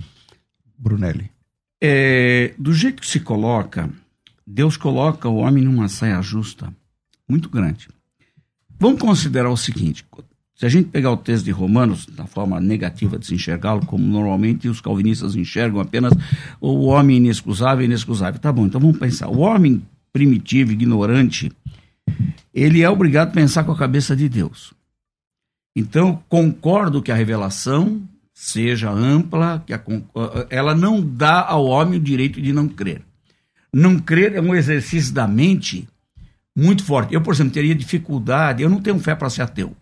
[0.76, 1.30] Brunelli.
[1.80, 3.88] É, do jeito que se coloca,
[4.46, 6.72] Deus coloca o homem numa saia justa
[7.28, 7.88] muito grande.
[8.78, 10.04] Vamos considerar o seguinte:
[10.54, 14.04] se a gente pegar o texto de Romanos, da forma negativa de se enxergá-lo, como
[14.06, 16.12] normalmente os calvinistas enxergam apenas
[16.60, 18.40] o homem inexcusável e inexcusável.
[18.40, 19.28] Tá bom, então vamos pensar.
[19.28, 19.82] O homem
[20.12, 21.52] primitivo, ignorante,
[22.54, 24.72] ele é obrigado a pensar com a cabeça de Deus.
[25.76, 28.00] Então, concordo que a revelação
[28.32, 29.82] seja ampla, que a,
[30.48, 33.02] ela não dá ao homem o direito de não crer.
[33.78, 35.86] Não crer é um exercício da mente
[36.56, 37.12] muito forte.
[37.12, 39.76] Eu, por exemplo, teria dificuldade, eu não tenho fé para ser ateu.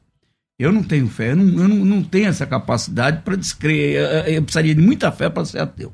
[0.58, 4.26] Eu não tenho fé, eu não, eu não, não tenho essa capacidade para descrever.
[4.26, 5.92] Eu precisaria de muita fé para ser ateu.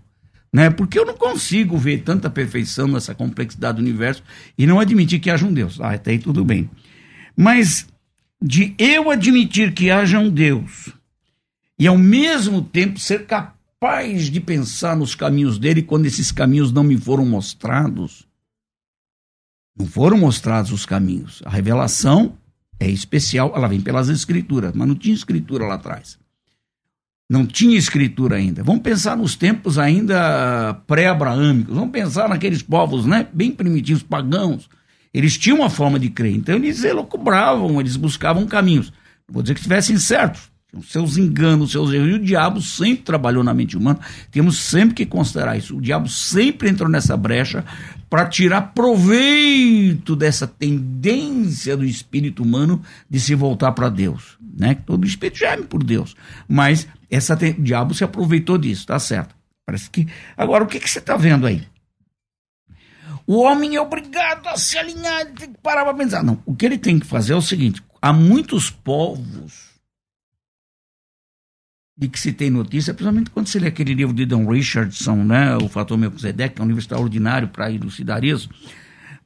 [0.50, 0.70] Né?
[0.70, 4.22] Porque eu não consigo ver tanta perfeição nessa complexidade do universo
[4.56, 5.78] e não admitir que haja um Deus.
[5.78, 6.70] Ah, até aí tudo bem.
[7.36, 7.86] Mas
[8.40, 10.88] de eu admitir que haja um Deus
[11.78, 13.59] e ao mesmo tempo ser capaz
[14.30, 18.26] de pensar nos caminhos dele quando esses caminhos não me foram mostrados,
[19.74, 21.42] não foram mostrados os caminhos.
[21.46, 22.36] A revelação
[22.78, 26.18] é especial, ela vem pelas escrituras, mas não tinha escritura lá atrás.
[27.26, 28.62] Não tinha escritura ainda.
[28.62, 31.74] Vamos pensar nos tempos ainda pré-abraâmicos.
[31.74, 34.68] Vamos pensar naqueles povos, né, bem primitivos, pagãos.
[35.14, 38.92] Eles tinham uma forma de crer, então eles elocubravam, eles buscavam caminhos.
[39.26, 40.49] Não vou dizer que estivessem certos,
[40.84, 42.08] seus enganos, seus erros.
[42.08, 43.98] E o diabo sempre trabalhou na mente humana.
[44.30, 45.76] Temos sempre que considerar isso.
[45.76, 47.64] O diabo sempre entrou nessa brecha
[48.08, 54.38] para tirar proveito dessa tendência do espírito humano de se voltar para Deus.
[54.56, 54.76] Né?
[54.86, 56.14] Todo espírito geme por Deus.
[56.48, 59.34] Mas essa o diabo se aproveitou disso, tá certo.
[59.66, 60.06] Parece que.
[60.36, 61.62] Agora, o que, que você está vendo aí?
[63.26, 66.24] O homem é obrigado a se alinhar, tem que parar para pensar.
[66.24, 69.69] Não, o que ele tem que fazer é o seguinte: há muitos povos
[72.00, 75.54] de que se tem notícia, principalmente quando você lê aquele livro de Don Richardson, né,
[75.58, 78.48] O Fator Melquisedeque, que é um livro extraordinário para elucidar isso,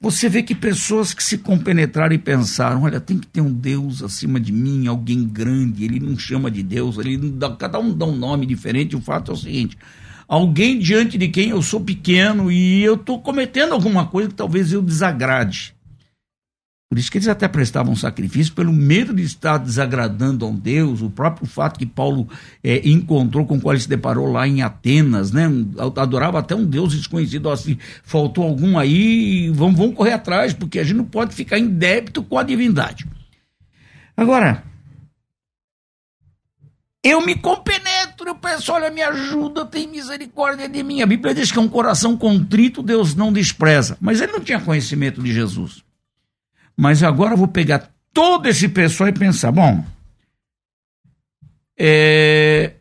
[0.01, 4.03] você vê que pessoas que se compenetraram e pensaram, olha, tem que ter um Deus
[4.03, 8.07] acima de mim, alguém grande, ele não chama de Deus, ele dá, cada um dá
[8.07, 9.79] um nome diferente, o fato é o seguinte,
[10.27, 14.73] alguém diante de quem eu sou pequeno e eu estou cometendo alguma coisa que talvez
[14.73, 15.74] eu desagrade.
[16.95, 21.03] Por isso que eles até prestavam sacrifício pelo medo de estar desagradando a um Deus,
[21.03, 22.29] o próprio fato que Paulo
[22.63, 25.51] é, encontrou com o qual ele se deparou lá em Atenas, né?
[25.97, 30.85] Adorava até um Deus desconhecido, assim, faltou algum aí, vamos, vamos correr atrás, porque a
[30.85, 33.05] gente não pode ficar em débito com a divindade.
[34.17, 34.63] Agora,
[37.03, 41.03] eu me compenetro, eu peço, olha, me ajuda, tem misericórdia de mim.
[41.03, 43.99] A Bíblia diz que é um coração contrito, Deus não despreza.
[44.01, 45.84] Mas ele não tinha conhecimento de Jesus.
[46.77, 49.85] Mas agora eu vou pegar todo esse pessoal e pensar: bom,
[51.79, 52.75] é,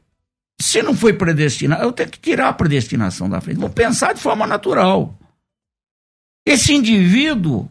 [0.61, 3.59] se não foi predestinado, eu tenho que tirar a predestinação da frente.
[3.59, 5.17] Vou pensar de forma natural.
[6.45, 7.69] Esse indivíduo,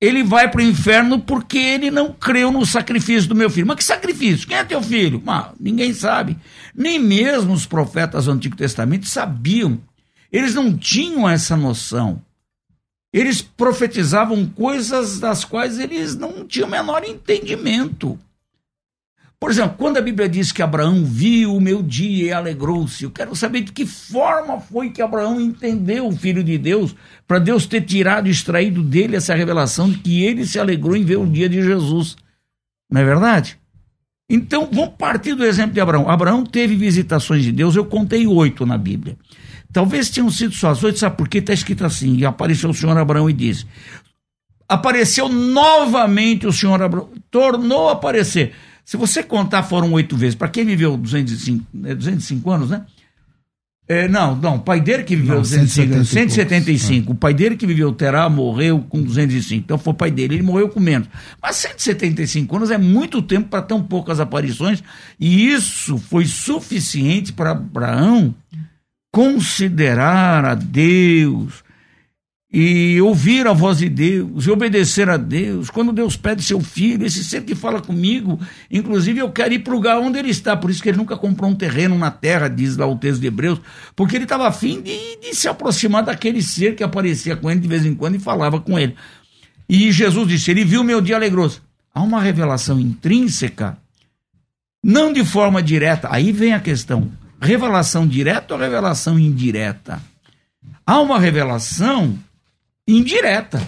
[0.00, 3.66] ele vai para o inferno porque ele não creu no sacrifício do meu filho.
[3.66, 4.46] Mas que sacrifício?
[4.46, 5.22] Quem é teu filho?
[5.26, 6.38] Ah, ninguém sabe.
[6.74, 9.78] Nem mesmo os profetas do Antigo Testamento sabiam.
[10.32, 12.22] Eles não tinham essa noção.
[13.12, 18.18] Eles profetizavam coisas das quais eles não tinham o menor entendimento.
[19.40, 23.10] Por exemplo, quando a Bíblia diz que Abraão viu o meu dia e alegrou-se, eu
[23.10, 26.94] quero saber de que forma foi que Abraão entendeu o Filho de Deus,
[27.26, 31.04] para Deus ter tirado e extraído dele essa revelação de que ele se alegrou em
[31.04, 32.16] ver o dia de Jesus.
[32.92, 33.58] Não é verdade?
[34.28, 36.08] Então, vamos partir do exemplo de Abraão.
[36.08, 39.16] Abraão teve visitações de Deus, eu contei oito na Bíblia.
[39.72, 41.38] Talvez tenham sido só as oito, sabe por quê?
[41.38, 43.66] Está escrito assim: e apareceu o Senhor Abraão e disse:
[44.68, 48.52] Apareceu novamente o Senhor Abraão, tornou a aparecer.
[48.84, 50.34] Se você contar, foram oito vezes.
[50.34, 52.84] Para quem viveu 205, 205 anos, né?
[53.90, 57.10] É, não, não, o pai dele que viveu não, 205, 175.
[57.10, 59.64] O pai dele que viveu Terá morreu com 205.
[59.64, 61.08] Então foi o pai dele, ele morreu com menos.
[61.42, 64.80] Mas 175 anos é muito tempo para tão poucas aparições,
[65.18, 68.32] e isso foi suficiente para Abraão
[69.12, 71.62] considerar a Deus
[72.52, 75.70] e ouvir a voz de Deus e obedecer a Deus.
[75.70, 79.72] Quando Deus pede seu filho, esse ser que fala comigo, inclusive eu quero ir para
[79.72, 80.56] o lugar onde ele está.
[80.56, 83.28] Por isso que ele nunca comprou um terreno na terra, diz lá o texto de
[83.28, 83.60] Hebreus,
[83.94, 87.68] porque ele estava afim de, de se aproximar daquele ser que aparecia com ele de
[87.68, 88.96] vez em quando e falava com ele.
[89.68, 91.62] E Jesus disse: Ele viu meu dia alegroso.
[91.94, 93.78] Há uma revelação intrínseca,
[94.82, 96.08] não de forma direta.
[96.10, 97.08] Aí vem a questão:
[97.40, 100.00] revelação direta ou revelação indireta?
[100.86, 102.18] Há uma revelação
[102.86, 103.60] indireta,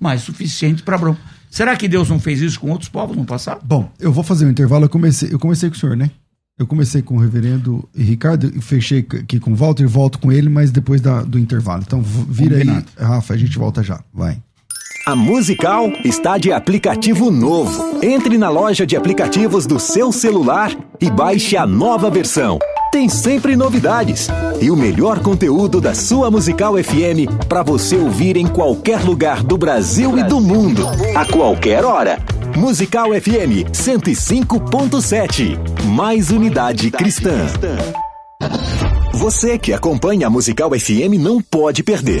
[0.00, 1.16] mas suficiente para Abraão.
[1.50, 3.60] Será que Deus não fez isso com outros povos no passado?
[3.62, 4.86] Bom, eu vou fazer um intervalo.
[4.86, 6.10] Eu comecei, eu comecei com o senhor, né?
[6.58, 10.48] Eu comecei com o reverendo Ricardo e fechei aqui com o Walter, volto com ele,
[10.48, 11.82] mas depois da, do intervalo.
[11.86, 12.86] Então vira Combinado.
[12.96, 14.02] aí, Rafa, a gente volta já.
[14.12, 14.38] Vai.
[15.06, 18.00] A Musical está de aplicativo novo.
[18.02, 22.58] Entre na loja de aplicativos do seu celular e baixe a nova versão
[22.92, 24.28] tem sempre novidades
[24.60, 29.56] e o melhor conteúdo da sua Musical FM para você ouvir em qualquer lugar do
[29.56, 32.18] Brasil e do mundo, a qualquer hora.
[32.54, 35.58] Musical FM 105.7.
[35.86, 37.46] Mais unidade cristã.
[39.14, 42.20] Você que acompanha a Musical FM não pode perder.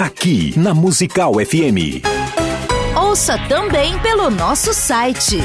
[0.00, 2.00] aqui na Musical FM.
[2.96, 5.36] Ouça também pelo nosso site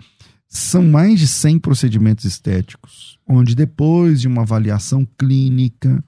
[0.54, 6.04] são mais de 100 procedimentos estéticos, onde depois de uma avaliação clínica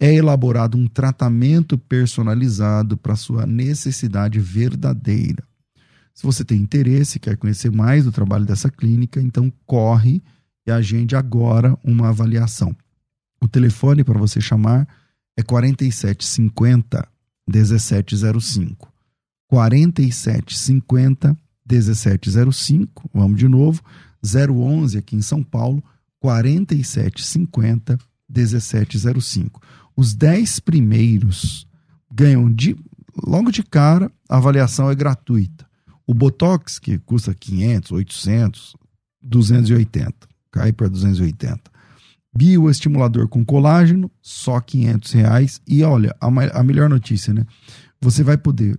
[0.00, 5.42] é elaborado um tratamento personalizado para sua necessidade verdadeira.
[6.14, 10.22] Se você tem interesse, quer conhecer mais do trabalho dessa clínica, então corre
[10.64, 12.76] e agende agora uma avaliação.
[13.42, 14.86] O telefone para você chamar
[15.36, 17.08] é 4750
[17.48, 18.88] 1705.
[19.48, 21.36] 4750
[21.70, 23.82] 1705, vamos de novo,
[24.22, 25.82] 011 aqui em São Paulo,
[26.20, 27.98] 4750
[28.28, 29.60] 1705.
[29.96, 31.66] Os 10 primeiros
[32.10, 32.76] ganham de
[33.22, 35.66] logo de cara, a avaliação é gratuita.
[36.06, 38.76] O Botox, que custa 500, 800,
[39.22, 40.14] 280,
[40.50, 41.60] cai para 280.
[42.36, 45.60] Bioestimulador com colágeno, só 500 reais.
[45.66, 47.46] E olha, a, a melhor notícia, né?
[48.00, 48.78] Você vai poder,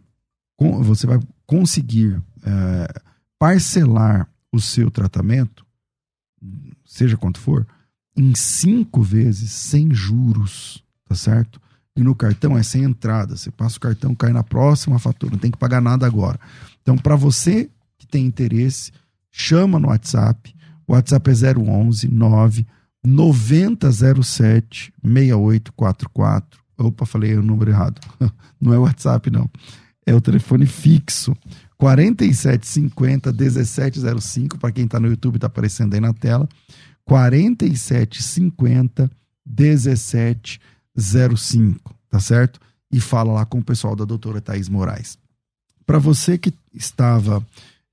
[0.82, 3.02] você vai conseguir é,
[3.39, 5.66] parcelar o seu tratamento,
[6.86, 7.68] seja quanto for,
[8.16, 11.60] em cinco vezes sem juros, tá certo?
[11.96, 13.36] E no cartão é sem entrada.
[13.36, 16.39] Você passa o cartão, cai na próxima fatura, não tem que pagar nada agora.
[16.82, 18.91] Então, para você que tem interesse,
[19.32, 20.56] chama no WhatsApp.
[20.88, 22.66] O WhatsApp é 011 9
[23.04, 26.60] 9007 6844.
[26.78, 28.00] Opa, falei o número errado.
[28.60, 29.50] Não é o WhatsApp, não.
[30.06, 31.36] É o telefone fixo.
[31.78, 34.57] 4750 1705.
[34.57, 36.49] Para quem está no YouTube, está aparecendo aí na tela.
[37.03, 39.11] 4750
[39.45, 41.95] 1705.
[42.09, 42.59] Tá certo?
[42.91, 45.19] E fala lá com o pessoal da doutora Thais Moraes.
[45.86, 47.45] Para você que estava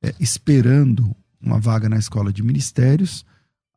[0.03, 3.25] é, esperando uma vaga na escola de ministérios,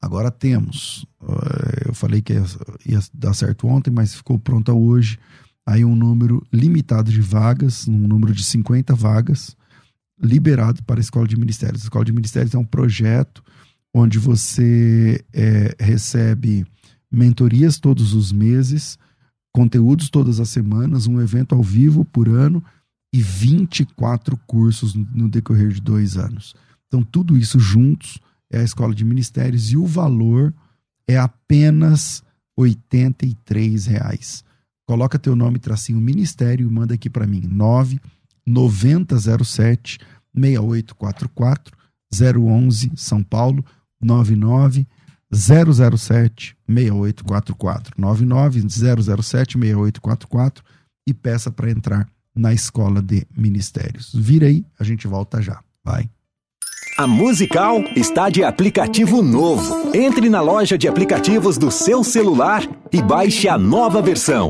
[0.01, 1.05] agora temos.
[1.21, 2.45] É, eu falei que ia,
[2.85, 5.19] ia dar certo ontem, mas ficou pronta hoje.
[5.65, 9.57] Aí um número limitado de vagas, um número de 50 vagas,
[10.22, 11.82] liberado para a escola de ministérios.
[11.82, 13.43] A escola de ministérios é um projeto
[13.93, 16.66] onde você é, recebe
[17.11, 18.97] mentorias todos os meses,
[19.53, 22.63] conteúdos todas as semanas, um evento ao vivo por ano
[23.13, 26.53] e 24 cursos no decorrer de dois anos.
[26.88, 28.20] Então, tudo isso juntos
[28.51, 30.53] é a escola de ministérios e o valor
[31.07, 32.24] é apenas
[32.57, 32.76] R$
[33.88, 34.43] reais.
[34.86, 37.41] Coloca teu nome, tracinho ministério e manda aqui para mim.
[37.47, 37.99] 9
[38.45, 39.99] 9007
[40.33, 41.75] 6844
[42.11, 43.63] 011 São Paulo
[44.01, 44.87] 99
[45.31, 50.63] 007 6844 99 007 6844
[51.07, 54.11] e peça para entrar na Escola de Ministérios.
[54.13, 55.59] Vira aí, a gente volta já.
[55.83, 56.09] Vai.
[56.97, 59.91] A Musical está de aplicativo novo.
[59.93, 64.49] Entre na loja de aplicativos do seu celular e baixe a nova versão.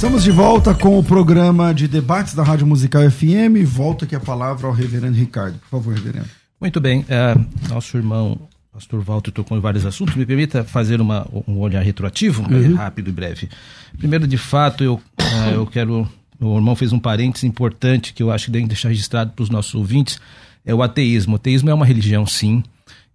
[0.00, 3.62] Estamos de volta com o programa de debates da Rádio Musical FM.
[3.66, 5.58] Volta aqui a palavra ao reverendo Ricardo.
[5.58, 6.24] Por favor, reverendo.
[6.58, 7.04] Muito bem.
[7.06, 7.36] É,
[7.68, 10.14] nosso irmão pastor Walter tocou em vários assuntos.
[10.16, 12.76] Me permita fazer uma, um olhar retroativo, uhum.
[12.76, 13.50] rápido e breve.
[13.98, 16.08] Primeiro, de fato, eu, uh, eu quero.
[16.40, 19.42] O irmão fez um parênteses importante que eu acho que tem que deixar registrado para
[19.42, 20.18] os nossos ouvintes:
[20.64, 21.34] é o ateísmo.
[21.34, 22.64] O ateísmo é uma religião, sim.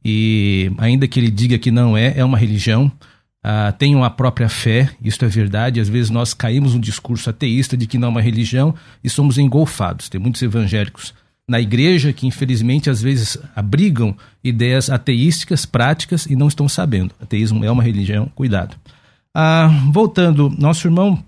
[0.05, 2.91] E ainda que ele diga que não é, é uma religião.
[3.45, 5.79] Uh, tem uma própria fé, isso é verdade.
[5.79, 8.73] Às vezes nós caímos no discurso ateísta de que não é uma religião
[9.03, 10.09] e somos engolfados.
[10.09, 11.13] Tem muitos evangélicos
[11.47, 17.13] na igreja que infelizmente às vezes abrigam ideias ateísticas práticas e não estão sabendo.
[17.21, 18.75] Ateísmo é uma religião, cuidado.
[19.31, 21.23] Ah, voltando, nosso irmão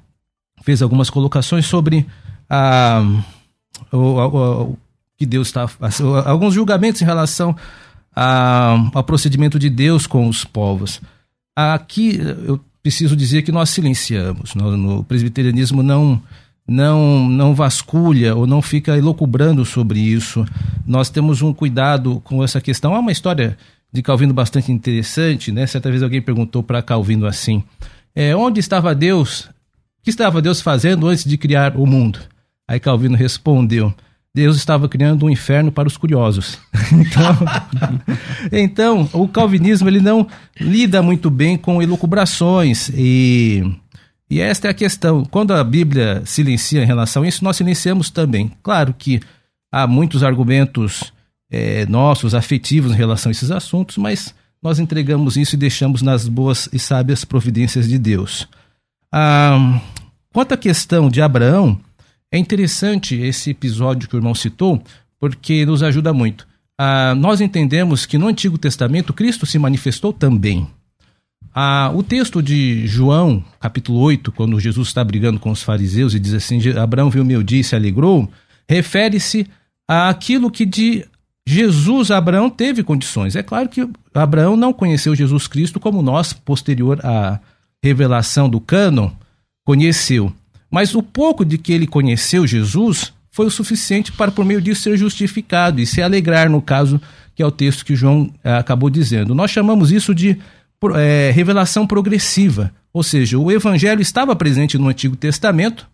[0.63, 2.03] fez algumas colocações sobre
[2.49, 3.03] ah,
[3.91, 4.75] o,
[5.15, 5.69] que Deus está.
[6.25, 7.55] alguns julgamentos em relação
[8.15, 10.99] a, ao procedimento de Deus com os povos.
[11.59, 14.53] Aqui eu preciso dizer que nós silenciamos.
[14.53, 16.21] No, no presbiterianismo não
[16.67, 20.45] não não vasculha ou não fica elocubrando sobre isso.
[20.85, 22.93] Nós temos um cuidado com essa questão.
[22.93, 23.57] Há uma história
[23.91, 25.65] de Calvino bastante interessante, né?
[25.65, 27.63] Certa vez alguém perguntou para Calvino assim:
[28.15, 29.45] é, onde estava Deus?
[29.45, 32.19] O que estava Deus fazendo antes de criar o mundo?
[32.67, 33.91] Aí Calvino respondeu:
[34.37, 36.59] Deus estava criando um inferno para os curiosos.
[36.93, 37.37] então,
[38.53, 40.27] então, o calvinismo ele não
[40.61, 43.63] lida muito bem com elucubrações e
[44.29, 45.25] e esta é a questão.
[45.25, 48.51] Quando a Bíblia silencia em relação a isso, nós silenciamos também.
[48.61, 49.21] Claro que
[49.71, 51.11] há muitos argumentos
[51.49, 56.27] é, nossos, afetivos em relação a esses assuntos, mas nós entregamos isso e deixamos nas
[56.27, 58.47] boas e sábias providências de Deus.
[59.11, 59.81] Ah,
[60.31, 61.79] quanto à questão de Abraão,
[62.31, 64.81] é interessante esse episódio que o irmão citou,
[65.19, 66.47] porque nos ajuda muito.
[66.77, 70.67] Ah, nós entendemos que no Antigo Testamento Cristo se manifestou também.
[71.53, 76.19] Ah, o texto de João, capítulo 8, quando Jesus está brigando com os fariseus e
[76.19, 78.29] diz assim: Abraão viu meu dia e se alegrou,
[78.69, 79.47] refere-se
[79.87, 81.05] àquilo que de
[81.47, 83.35] Jesus, Abraão teve condições.
[83.35, 87.39] É claro que Abraão não conheceu Jesus Cristo como nós, posterior à
[87.81, 89.11] revelação do cânon,
[89.65, 90.31] conheceu.
[90.69, 94.81] Mas o pouco de que ele conheceu Jesus foi o suficiente para, por meio disso,
[94.81, 96.99] ser justificado e se alegrar, no caso,
[97.35, 99.35] que é o texto que João eh, acabou dizendo.
[99.35, 100.39] Nós chamamos isso de
[100.95, 105.87] é, revelação progressiva, ou seja, o evangelho estava presente no Antigo Testamento,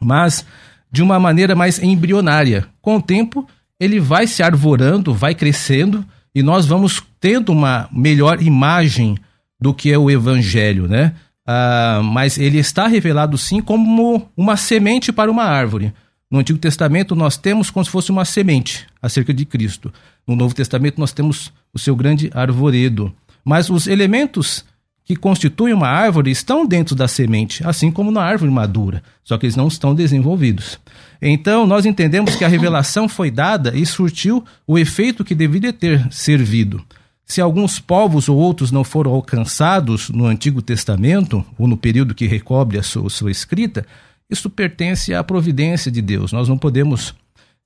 [0.00, 0.44] mas
[0.90, 2.66] de uma maneira mais embrionária.
[2.80, 3.48] Com o tempo,
[3.78, 9.16] ele vai se arvorando, vai crescendo e nós vamos tendo uma melhor imagem
[9.60, 11.14] do que é o evangelho, né?
[11.46, 15.92] Ah, mas ele está revelado sim como uma semente para uma árvore.
[16.30, 19.92] No Antigo Testamento nós temos como se fosse uma semente acerca de Cristo.
[20.26, 23.14] No Novo Testamento nós temos o seu grande arvoredo.
[23.44, 24.64] Mas os elementos
[25.04, 29.44] que constituem uma árvore estão dentro da semente, assim como na árvore madura, só que
[29.44, 30.80] eles não estão desenvolvidos.
[31.20, 36.10] Então, nós entendemos que a revelação foi dada e surtiu o efeito que deveria ter
[36.10, 36.82] servido.
[37.26, 42.26] Se alguns povos ou outros não foram alcançados no Antigo Testamento, ou no período que
[42.26, 43.86] recobre a sua, sua escrita,
[44.28, 46.32] isso pertence à providência de Deus.
[46.32, 47.14] Nós não podemos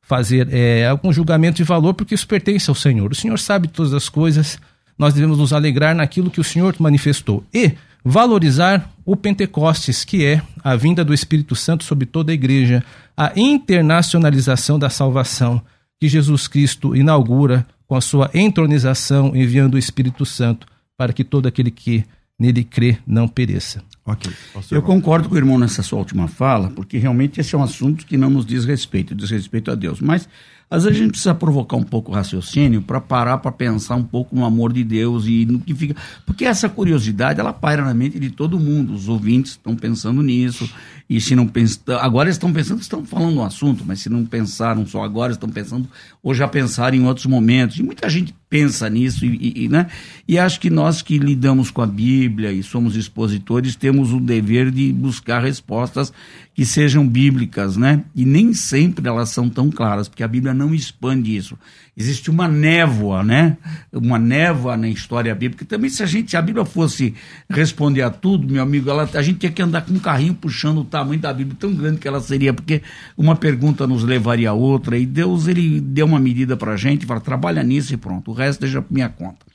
[0.03, 3.13] fazer é, algum julgamento de valor porque isso pertence ao Senhor.
[3.13, 4.59] O Senhor sabe todas as coisas,
[4.99, 7.73] nós devemos nos alegrar naquilo que o Senhor manifestou e
[8.05, 12.83] valorizar o Pentecostes, que é a vinda do Espírito Santo sobre toda a igreja,
[13.17, 15.61] a internacionalização da salvação
[16.01, 20.67] que Jesus Cristo inaugura com a sua entronização, enviando o Espírito Santo
[20.97, 22.05] para que todo aquele que
[22.39, 23.83] nele crê não pereça.
[24.05, 24.31] Ok.
[24.71, 28.07] Eu concordo com o irmão nessa sua última fala, porque realmente esse é um assunto
[28.07, 30.01] que não nos diz respeito, diz respeito a Deus.
[30.01, 30.29] Mas
[30.71, 34.03] às vezes a gente precisa provocar um pouco o raciocínio para parar para pensar um
[34.03, 35.97] pouco no amor de Deus e no que fica.
[36.27, 38.93] Porque essa curiosidade, ela paira na mente de todo mundo.
[38.93, 40.71] Os ouvintes estão pensando nisso.
[41.09, 41.99] E se não pensam.
[41.99, 45.89] Agora estão pensando, estão falando no assunto, mas se não pensaram só agora, estão pensando,
[46.23, 47.79] ou já pensaram em outros momentos.
[47.79, 49.87] E muita gente pensa nisso, e, e, né?
[50.27, 54.71] E acho que nós que lidamos com a Bíblia e somos expositores, temos o dever
[54.71, 56.13] de buscar respostas
[56.59, 58.03] que sejam bíblicas, né?
[58.17, 61.57] E nem sempre elas são tão claras, porque a Bíblia não expande isso.
[61.97, 63.57] Existe uma névoa, né?
[63.93, 65.65] Uma névoa na história bíblica.
[65.65, 67.15] Também se a gente, se a Bíblia fosse
[67.49, 70.79] responder a tudo, meu amigo, ela, a gente tinha que andar com um carrinho puxando
[70.79, 72.83] o tamanho da Bíblia tão grande que ela seria, porque
[73.17, 77.07] uma pergunta nos levaria a outra, e Deus ele deu uma medida para a gente,
[77.07, 79.47] fala, trabalha nisso e pronto, o resto deixa por minha conta.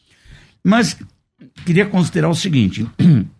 [0.63, 0.97] Mas
[1.65, 2.87] queria considerar o seguinte.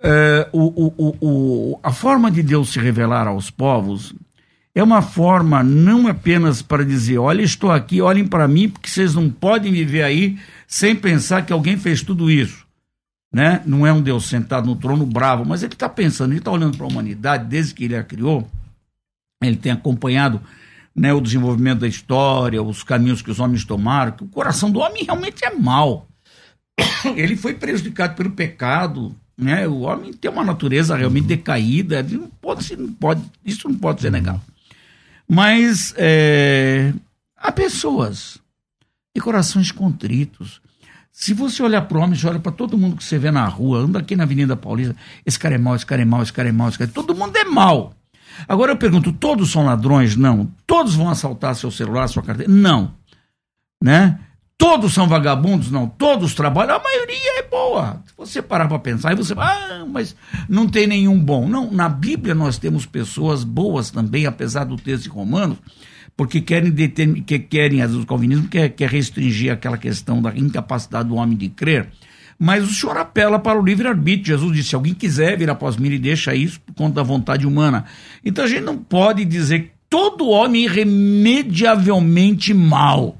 [0.00, 4.14] É, o, o, o, a forma de Deus se revelar aos povos
[4.74, 9.14] é uma forma não apenas para dizer: olha, estou aqui, olhem para mim, porque vocês
[9.14, 12.66] não podem viver aí sem pensar que alguém fez tudo isso.
[13.32, 13.60] Né?
[13.66, 16.76] Não é um Deus sentado no trono bravo, mas ele está pensando, ele está olhando
[16.76, 18.48] para a humanidade desde que ele a criou.
[19.42, 20.40] Ele tem acompanhado
[20.94, 24.80] né, o desenvolvimento da história, os caminhos que os homens tomaram, que o coração do
[24.80, 26.08] homem realmente é mau.
[27.16, 29.68] Ele foi prejudicado pelo pecado, né?
[29.68, 31.28] O homem tem uma natureza realmente uhum.
[31.28, 34.40] decaída, não pode, não pode, isso não pode ser negado.
[35.28, 36.92] Mas é,
[37.36, 38.38] há pessoas
[39.14, 40.60] e corações contritos.
[41.12, 43.46] Se você olhar para o homem, você olha para todo mundo que você vê na
[43.46, 46.32] rua, anda aqui na Avenida Paulista, esse cara é mau, esse cara é mau, esse
[46.32, 46.90] cara é mau, esse cara...
[46.90, 47.94] É todo mundo é mau.
[48.46, 50.16] Agora eu pergunto, todos são ladrões?
[50.16, 50.50] Não.
[50.66, 52.50] Todos vão assaltar seu celular, sua carteira?
[52.50, 52.94] Não.
[53.82, 54.18] Né?
[54.58, 55.70] Todos são vagabundos?
[55.70, 55.86] Não.
[55.86, 56.74] Todos trabalham?
[56.74, 58.02] A maioria é boa.
[58.04, 60.16] Se você parar para pensar, você ah, mas
[60.48, 61.48] não tem nenhum bom.
[61.48, 65.58] Não, na Bíblia nós temos pessoas boas também, apesar do texto de Romanos,
[66.16, 71.14] porque querem determin, que querem, o calvinismo quer, quer restringir aquela questão da incapacidade do
[71.14, 71.90] homem de crer.
[72.36, 74.36] Mas o senhor apela para o livre-arbítrio.
[74.36, 77.46] Jesus disse: se alguém quiser vir após mim, ele deixa isso por conta da vontade
[77.46, 77.84] humana.
[78.24, 83.16] Então a gente não pode dizer que todo homem é irremediavelmente mal.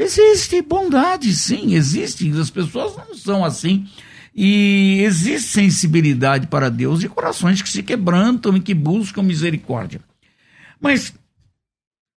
[0.00, 2.30] Existe bondade, sim, existe.
[2.40, 3.86] As pessoas não são assim.
[4.34, 10.00] E existe sensibilidade para Deus e corações que se quebrantam e que buscam misericórdia.
[10.80, 11.12] Mas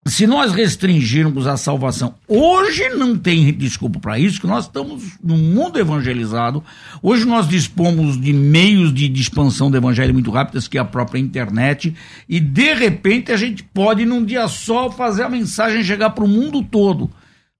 [0.07, 5.37] se nós restringirmos a salvação, hoje não tem desculpa para isso, que nós estamos no
[5.37, 6.62] mundo evangelizado.
[7.03, 11.18] Hoje nós dispomos de meios de, expansão do evangelho muito rápidos, que é a própria
[11.18, 11.93] internet,
[12.28, 16.28] e de repente a gente pode, num dia só, fazer a mensagem chegar para o
[16.28, 17.11] mundo todo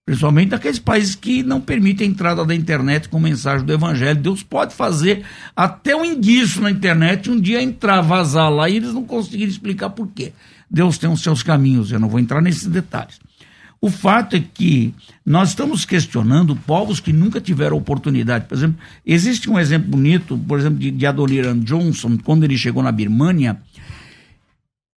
[0.05, 4.21] principalmente naqueles países que não permitem a entrada da internet com mensagem do evangelho.
[4.21, 5.25] Deus pode fazer
[5.55, 9.91] até um enguiço na internet, um dia entrar, vazar lá e eles não conseguirem explicar
[9.91, 10.33] por quê.
[10.69, 13.21] Deus tem os seus caminhos, eu não vou entrar nesses detalhes.
[13.81, 14.95] O fato é que
[15.27, 18.47] nós estamos questionando povos que nunca tiveram oportunidade.
[18.47, 22.81] Por exemplo, existe um exemplo bonito, por exemplo, de, de Adoniran Johnson, quando ele chegou
[22.81, 23.61] na Birmânia.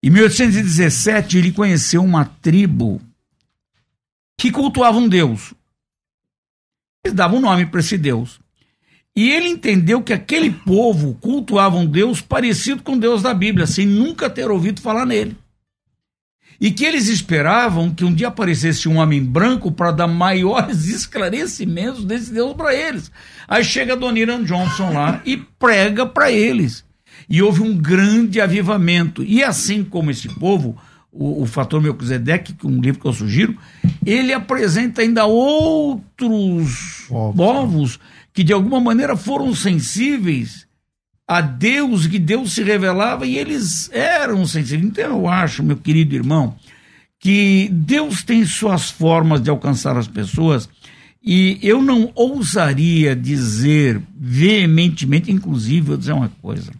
[0.03, 3.01] Em 1817, ele conheceu uma tribo
[4.37, 5.53] que cultuavam Deus.
[7.03, 8.39] Eles davam um nome para esse Deus.
[9.15, 13.65] E ele entendeu que aquele povo cultuava um Deus parecido com o Deus da Bíblia,
[13.65, 15.37] sem nunca ter ouvido falar nele.
[16.59, 22.03] E que eles esperavam que um dia aparecesse um homem branco para dar maiores esclarecimentos
[22.03, 23.11] desse Deus para eles.
[23.47, 26.83] Aí chega Don Iran Johnson lá e prega para eles.
[27.29, 29.23] E houve um grande avivamento.
[29.23, 30.77] E assim como esse povo,
[31.11, 33.57] o, o Fator Melquisedeque, é um livro que eu sugiro,
[34.05, 37.99] ele apresenta ainda outros povos, povos
[38.33, 40.67] que de alguma maneira foram sensíveis
[41.27, 44.85] a Deus, que Deus se revelava e eles eram sensíveis.
[44.85, 46.55] Então eu acho, meu querido irmão,
[47.19, 50.69] que Deus tem suas formas de alcançar as pessoas
[51.23, 56.71] e eu não ousaria dizer veementemente, inclusive, vou dizer uma coisa.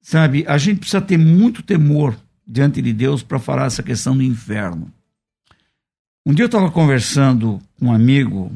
[0.00, 4.22] Sabe, a gente precisa ter muito temor diante de Deus para falar essa questão do
[4.22, 4.90] inferno.
[6.26, 8.50] Um dia eu estava conversando com um amigo,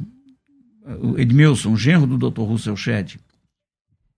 [1.16, 2.41] Edmilson, genro do Dr.
[2.41, 3.14] Russell Shedd.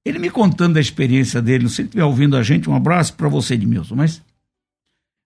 [0.02, 3.12] Ele me contando da experiência dele, não sei se estiver ouvindo a gente, um abraço
[3.12, 4.22] para você, Edmilson, mas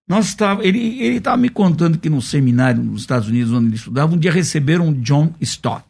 [0.08, 0.78] nós estava, ele
[1.16, 4.92] estava me contando que no seminário nos Estados Unidos, onde ele estudava, um dia receberam
[4.92, 5.84] John Stott.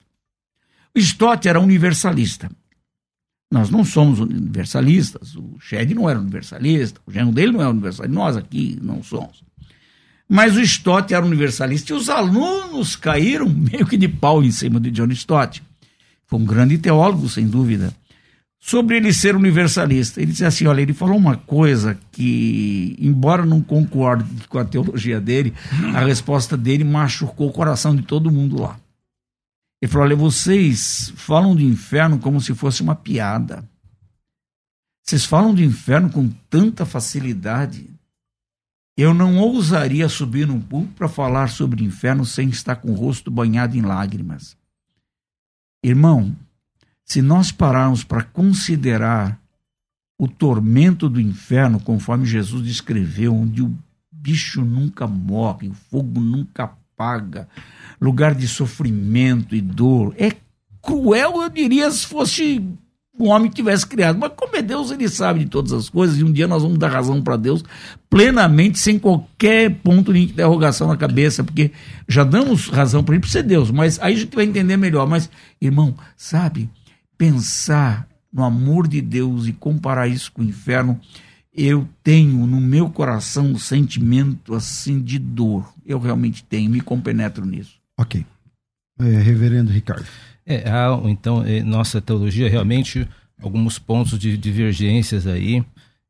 [0.95, 2.51] O Stott era universalista.
[3.51, 8.15] Nós não somos universalistas, o Shedd não era universalista, o genro dele não é universalista,
[8.15, 9.46] nós aqui não somos.
[10.29, 14.81] Mas o Stott era universalista e os alunos caíram meio que de pau em cima
[14.81, 15.63] de John Stott.
[16.27, 17.95] Foi um grande teólogo, sem dúvida.
[18.59, 20.21] Sobre ele ser universalista.
[20.21, 25.21] Ele disse assim: olha, ele falou uma coisa que, embora não concorde com a teologia
[25.21, 25.55] dele,
[25.95, 28.77] a resposta dele machucou o coração de todo mundo lá.
[29.81, 33.65] Ele falou: olha, vocês falam do inferno como se fosse uma piada.
[35.05, 37.96] Vocês falam do inferno com tanta facilidade.
[38.97, 42.95] Eu não ousaria subir num púlpito para falar sobre o inferno sem estar com o
[42.95, 44.57] rosto banhado em lágrimas.
[45.85, 46.35] Irmão,
[47.05, 49.39] se nós pararmos para considerar
[50.19, 53.77] o tormento do inferno, conforme Jesus descreveu, onde o
[54.11, 57.47] bicho nunca morre, o fogo nunca apaga,
[58.01, 60.35] lugar de sofrimento e dor, é
[60.81, 62.67] cruel, eu diria, se fosse
[63.19, 64.19] um homem tivesse criado.
[64.19, 66.79] Mas como é Deus, ele sabe de todas as coisas, e um dia nós vamos
[66.79, 67.65] dar razão para Deus
[68.09, 71.71] plenamente, sem qualquer ponto de interrogação na cabeça, porque
[72.09, 75.07] já damos razão para ele por ser Deus, mas aí a gente vai entender melhor.
[75.07, 75.29] Mas,
[75.61, 76.71] irmão, sabe,
[77.19, 81.01] pensar no amor de Deus e comparar isso com o inferno,
[81.53, 85.73] eu tenho no meu coração um sentimento assim de dor.
[85.87, 87.77] Eu realmente tenho, me compenetro nisso.
[87.99, 88.27] Ok.
[88.99, 90.07] É, reverendo Ricardo.
[90.47, 93.07] É, há, então, é, nossa teologia realmente
[93.43, 95.65] alguns pontos de divergências aí.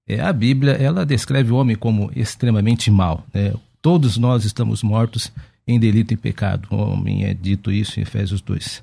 [0.07, 3.26] É, a Bíblia, ela descreve o homem como extremamente mau.
[3.32, 3.55] Né?
[3.80, 5.32] Todos nós estamos mortos
[5.66, 6.68] em delito e pecado.
[6.70, 8.82] O homem é dito isso em Efésios 2.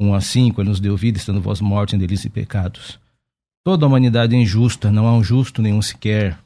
[0.00, 2.98] 1 a 5, ele nos deu vida, estando vós mortos em delitos e pecados.
[3.64, 6.36] Toda a humanidade é injusta, não há um justo nenhum sequer.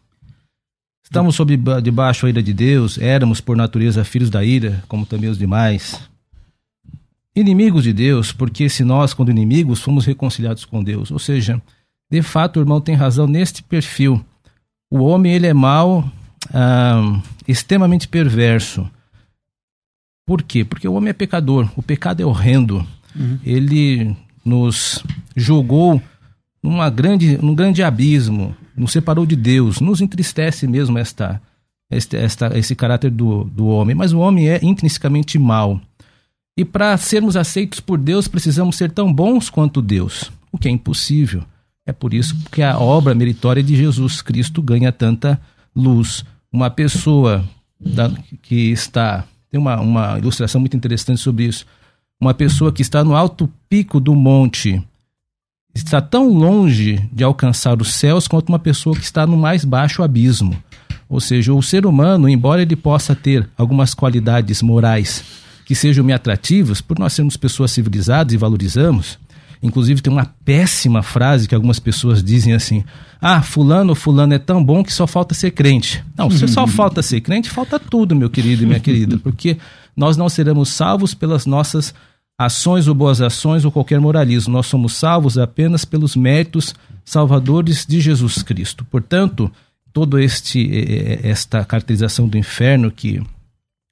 [1.02, 5.30] Estamos sob debaixo da ira de Deus, éramos por natureza filhos da ira, como também
[5.30, 5.98] os demais.
[7.36, 11.10] Inimigos de Deus, porque se nós, quando inimigos, fomos reconciliados com Deus.
[11.10, 11.60] Ou seja,
[12.10, 14.24] de fato, o irmão tem razão neste perfil.
[14.90, 16.10] O homem, ele é mau,
[16.54, 18.90] ah, extremamente perverso.
[20.24, 20.64] Por quê?
[20.64, 21.68] Porque o homem é pecador.
[21.76, 22.86] O pecado é horrendo.
[23.14, 23.38] Uhum.
[23.44, 25.04] Ele nos
[25.36, 26.00] julgou
[26.62, 31.40] numa grande, num grande abismo, nos separou de Deus, nos entristece mesmo esta,
[31.90, 33.94] esta, esta, esse caráter do, do homem.
[33.94, 35.80] Mas o homem é intrinsecamente mau.
[36.56, 40.70] E para sermos aceitos por Deus, precisamos ser tão bons quanto Deus, o que é
[40.70, 41.42] impossível.
[41.84, 45.38] É por isso que a obra meritória de Jesus Cristo ganha tanta
[45.74, 46.24] luz.
[46.50, 47.44] Uma pessoa
[47.78, 49.24] da, que está.
[49.50, 51.66] Tem uma, uma ilustração muito interessante sobre isso.
[52.18, 54.82] Uma pessoa que está no alto pico do monte
[55.74, 60.02] está tão longe de alcançar os céus quanto uma pessoa que está no mais baixo
[60.02, 60.56] abismo.
[61.06, 66.12] Ou seja, o ser humano, embora ele possa ter algumas qualidades morais que sejam me
[66.12, 69.18] atrativas, por nós sermos pessoas civilizadas e valorizamos.
[69.60, 72.84] Inclusive tem uma péssima frase que algumas pessoas dizem assim:
[73.20, 76.04] "Ah, fulano fulano é tão bom que só falta ser crente".
[76.16, 79.56] Não, se só falta ser crente, falta tudo, meu querido e minha querida, porque
[79.96, 81.92] nós não seremos salvos pelas nossas
[82.38, 84.52] ações ou boas ações ou qualquer moralismo.
[84.52, 88.86] Nós somos salvos apenas pelos méritos salvadores de Jesus Cristo.
[88.88, 89.50] Portanto,
[89.92, 90.70] todo este
[91.24, 93.20] esta caracterização do inferno que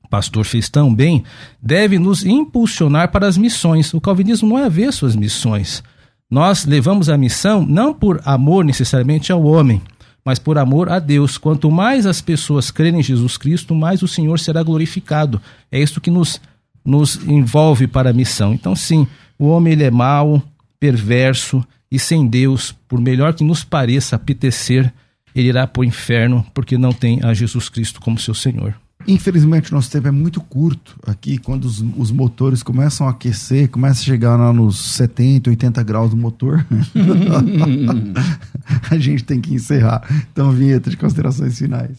[0.09, 1.25] pastor fez tão bem,
[1.61, 3.93] deve nos impulsionar para as missões.
[3.95, 5.83] O calvinismo não é ver suas missões.
[6.31, 9.81] Nós levamos a missão não por amor necessariamente ao homem,
[10.25, 11.37] mas por amor a Deus.
[11.39, 15.41] Quanto mais as pessoas crerem em Jesus Cristo, mais o Senhor será glorificado.
[15.71, 16.41] É isso que nos,
[16.85, 18.55] nos envolve para a missão.
[18.55, 19.07] Então, sim,
[19.39, 20.43] o homem ele é mau,
[20.81, 24.93] perverso e sem Deus, por melhor que nos pareça apetecer,
[25.35, 28.75] ele irá para o inferno porque não tem a Jesus Cristo como seu Senhor.
[29.07, 31.39] Infelizmente, nosso tempo é muito curto aqui.
[31.39, 36.11] Quando os, os, motores começam a aquecer, começa a chegar lá nos 70, 80 graus
[36.11, 36.65] do motor,
[38.91, 40.03] a gente tem que encerrar.
[40.33, 41.99] Então, vinheta de considerações finais.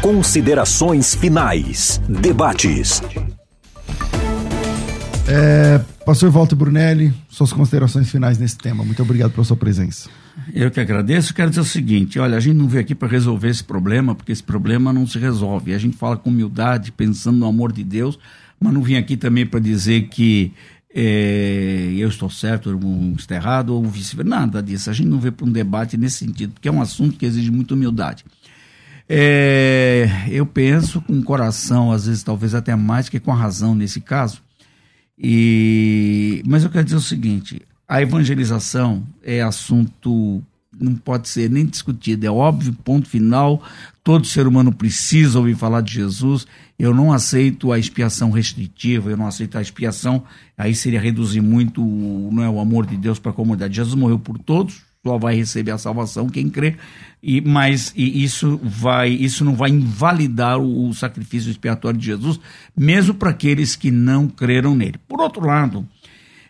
[0.00, 2.00] Considerações finais.
[2.08, 3.02] Debates.
[5.26, 8.82] É, Pastor Walter Brunelli, suas considerações finais nesse tema.
[8.82, 10.08] Muito obrigado pela sua presença.
[10.54, 11.34] Eu que agradeço.
[11.34, 14.32] Quero dizer o seguinte: olha, a gente não veio aqui para resolver esse problema, porque
[14.32, 15.74] esse problema não se resolve.
[15.74, 18.18] A gente fala com humildade, pensando no amor de Deus,
[18.60, 20.52] mas não vim aqui também para dizer que
[20.94, 24.28] é, eu estou certo, eu estou errado, ou vice-versa.
[24.28, 24.90] Nada disso.
[24.90, 27.50] A gente não veio para um debate nesse sentido, porque é um assunto que exige
[27.50, 28.24] muita humildade.
[29.08, 33.74] É, eu penso com o coração, às vezes, talvez até mais que com a razão
[33.74, 34.42] nesse caso
[35.20, 40.42] e, mas eu quero dizer o seguinte: a evangelização é assunto
[40.80, 43.62] não pode ser nem discutido, é óbvio, ponto final.
[44.04, 46.46] Todo ser humano precisa ouvir falar de Jesus.
[46.78, 50.22] Eu não aceito a expiação restritiva, eu não aceito a expiação.
[50.56, 53.74] Aí seria reduzir muito não é, o amor de Deus para a comunidade.
[53.74, 56.76] Jesus morreu por todos, só vai receber a salvação quem crê.
[57.20, 62.38] E, mas e isso vai, isso não vai invalidar o, o sacrifício expiatório de Jesus,
[62.76, 64.98] mesmo para aqueles que não creram nele.
[65.08, 65.84] Por outro lado,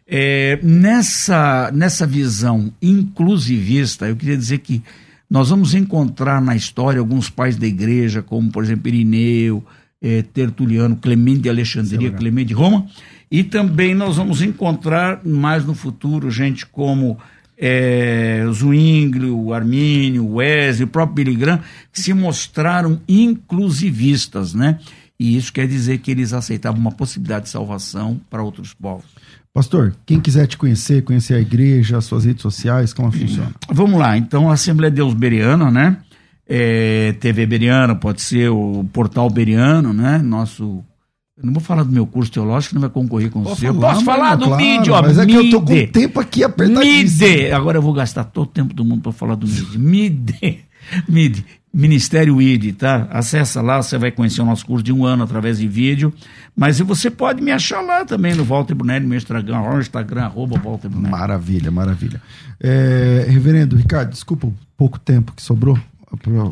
[0.09, 4.83] é, nessa, nessa visão inclusivista, eu queria dizer que
[5.29, 9.63] nós vamos encontrar na história alguns pais da igreja, como por exemplo Irineu,
[10.01, 12.87] é, Tertuliano, Clemente de Alexandria, Clemente de Roma,
[13.31, 17.19] e também nós vamos encontrar mais no futuro gente como
[17.59, 21.61] é, Zwingli, o Armínio, o Wesley, o próprio Billy Graham,
[21.93, 24.79] que se mostraram inclusivistas, né?
[25.21, 29.05] E isso quer dizer que eles aceitavam uma possibilidade de salvação para outros povos.
[29.59, 33.51] Pastor, quem quiser te conhecer, conhecer a igreja, as suas redes sociais, como funciona?
[33.69, 35.97] Vamos lá, então a Assembleia de Deus Beriana, né?
[36.47, 40.19] É, TV Beriana, pode ser o Portal Beriano, né?
[40.19, 40.85] Nosso
[41.37, 43.75] eu não vou falar do meu curso teológico, não vai concorrer com o seu.
[43.75, 45.03] Falar, Posso falar do claro, MID, ó.
[45.03, 45.41] Mas é MID.
[45.41, 47.29] que eu tô com o tempo aqui apertadíssimo.
[47.29, 47.53] MID.
[47.53, 49.77] Agora eu vou gastar todo o tempo do mundo para falar do MID.
[49.77, 50.59] MID.
[51.09, 51.45] MID.
[51.73, 53.07] Ministério ID, tá?
[53.11, 56.13] Acessa lá, você vai conhecer o nosso curso de um ano através de vídeo.
[56.57, 60.59] Mas você pode me achar lá também no Walter Brunelli, meu Instagram, no Instagram, arroba
[60.59, 61.11] Walter Brunelli.
[61.11, 62.23] Maravilha, maravilha.
[62.61, 65.79] É, reverendo Ricardo, desculpa o pouco tempo que sobrou,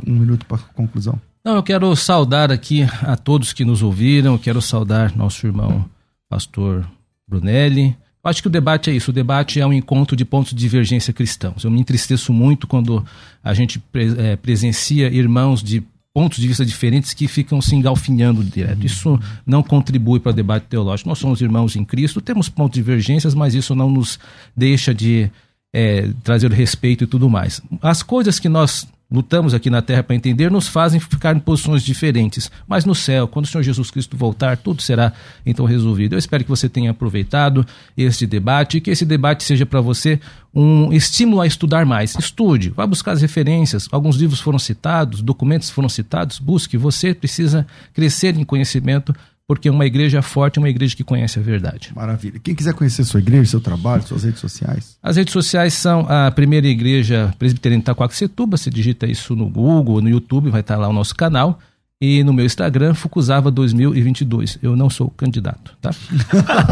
[0.07, 1.19] um minuto para conclusão.
[1.45, 5.89] Não, eu quero saudar aqui a todos que nos ouviram, quero saudar nosso irmão
[6.29, 6.87] pastor
[7.27, 7.97] Brunelli.
[8.27, 11.13] Acho que o debate é isso, o debate é um encontro de pontos de divergência
[11.13, 11.63] cristãos.
[11.63, 13.05] Eu me entristeço muito quando
[13.43, 13.81] a gente
[14.19, 18.85] é, presencia irmãos de pontos de vista diferentes que ficam se engalfinhando direto.
[18.85, 21.09] Isso não contribui para o debate teológico.
[21.09, 24.19] Nós somos irmãos em Cristo, temos pontos de divergências, mas isso não nos
[24.57, 25.31] deixa de
[25.73, 27.61] é, trazer respeito e tudo mais.
[27.81, 31.83] As coisas que nós lutamos aqui na terra para entender, nos fazem ficar em posições
[31.83, 32.51] diferentes.
[32.67, 35.13] Mas no céu, quando o Senhor Jesus Cristo voltar, tudo será
[35.45, 36.15] então resolvido.
[36.15, 37.65] Eu espero que você tenha aproveitado
[37.97, 40.21] este debate e que esse debate seja para você
[40.53, 42.17] um estímulo a estudar mais.
[42.17, 43.89] Estude, vá buscar as referências.
[43.93, 46.39] Alguns livros foram citados, documentos foram citados.
[46.39, 46.77] Busque.
[46.77, 49.15] Você precisa crescer em conhecimento
[49.47, 51.93] porque uma igreja forte é uma igreja que conhece a verdade.
[51.95, 52.41] Maravilha.
[52.43, 54.99] Quem quiser conhecer sua igreja, seu trabalho, suas redes sociais?
[55.03, 60.01] As redes sociais são a primeira igreja presbiteriana de Itaquaquecetuba, você digita isso no Google,
[60.01, 61.61] no YouTube, vai estar lá o nosso canal.
[61.99, 64.59] E no meu Instagram, Fukuzava 2022.
[64.63, 65.91] Eu não sou candidato, tá?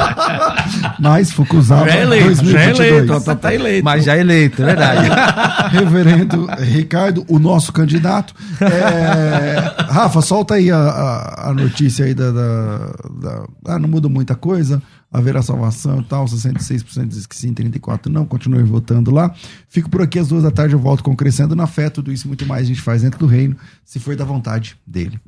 [1.00, 2.76] Mas Fukuzava já é eleito, 2022.
[2.76, 3.84] Já é eleito, tá, tá eleito.
[3.86, 5.08] Mas já é eleito, é verdade.
[5.72, 8.34] Reverendo Ricardo, o nosso candidato.
[8.60, 9.82] É...
[9.90, 12.78] Rafa, solta aí a, a, a notícia aí da, da,
[13.22, 13.46] da...
[13.66, 14.82] Ah, não muda muita coisa
[15.14, 19.32] haverá salvação e tal, 66% diz que sim, 34% não, continue votando lá.
[19.68, 22.26] Fico por aqui às duas da tarde, eu volto com Crescendo na Fé, tudo isso
[22.26, 25.20] muito mais a gente faz dentro do reino, se for da vontade dele.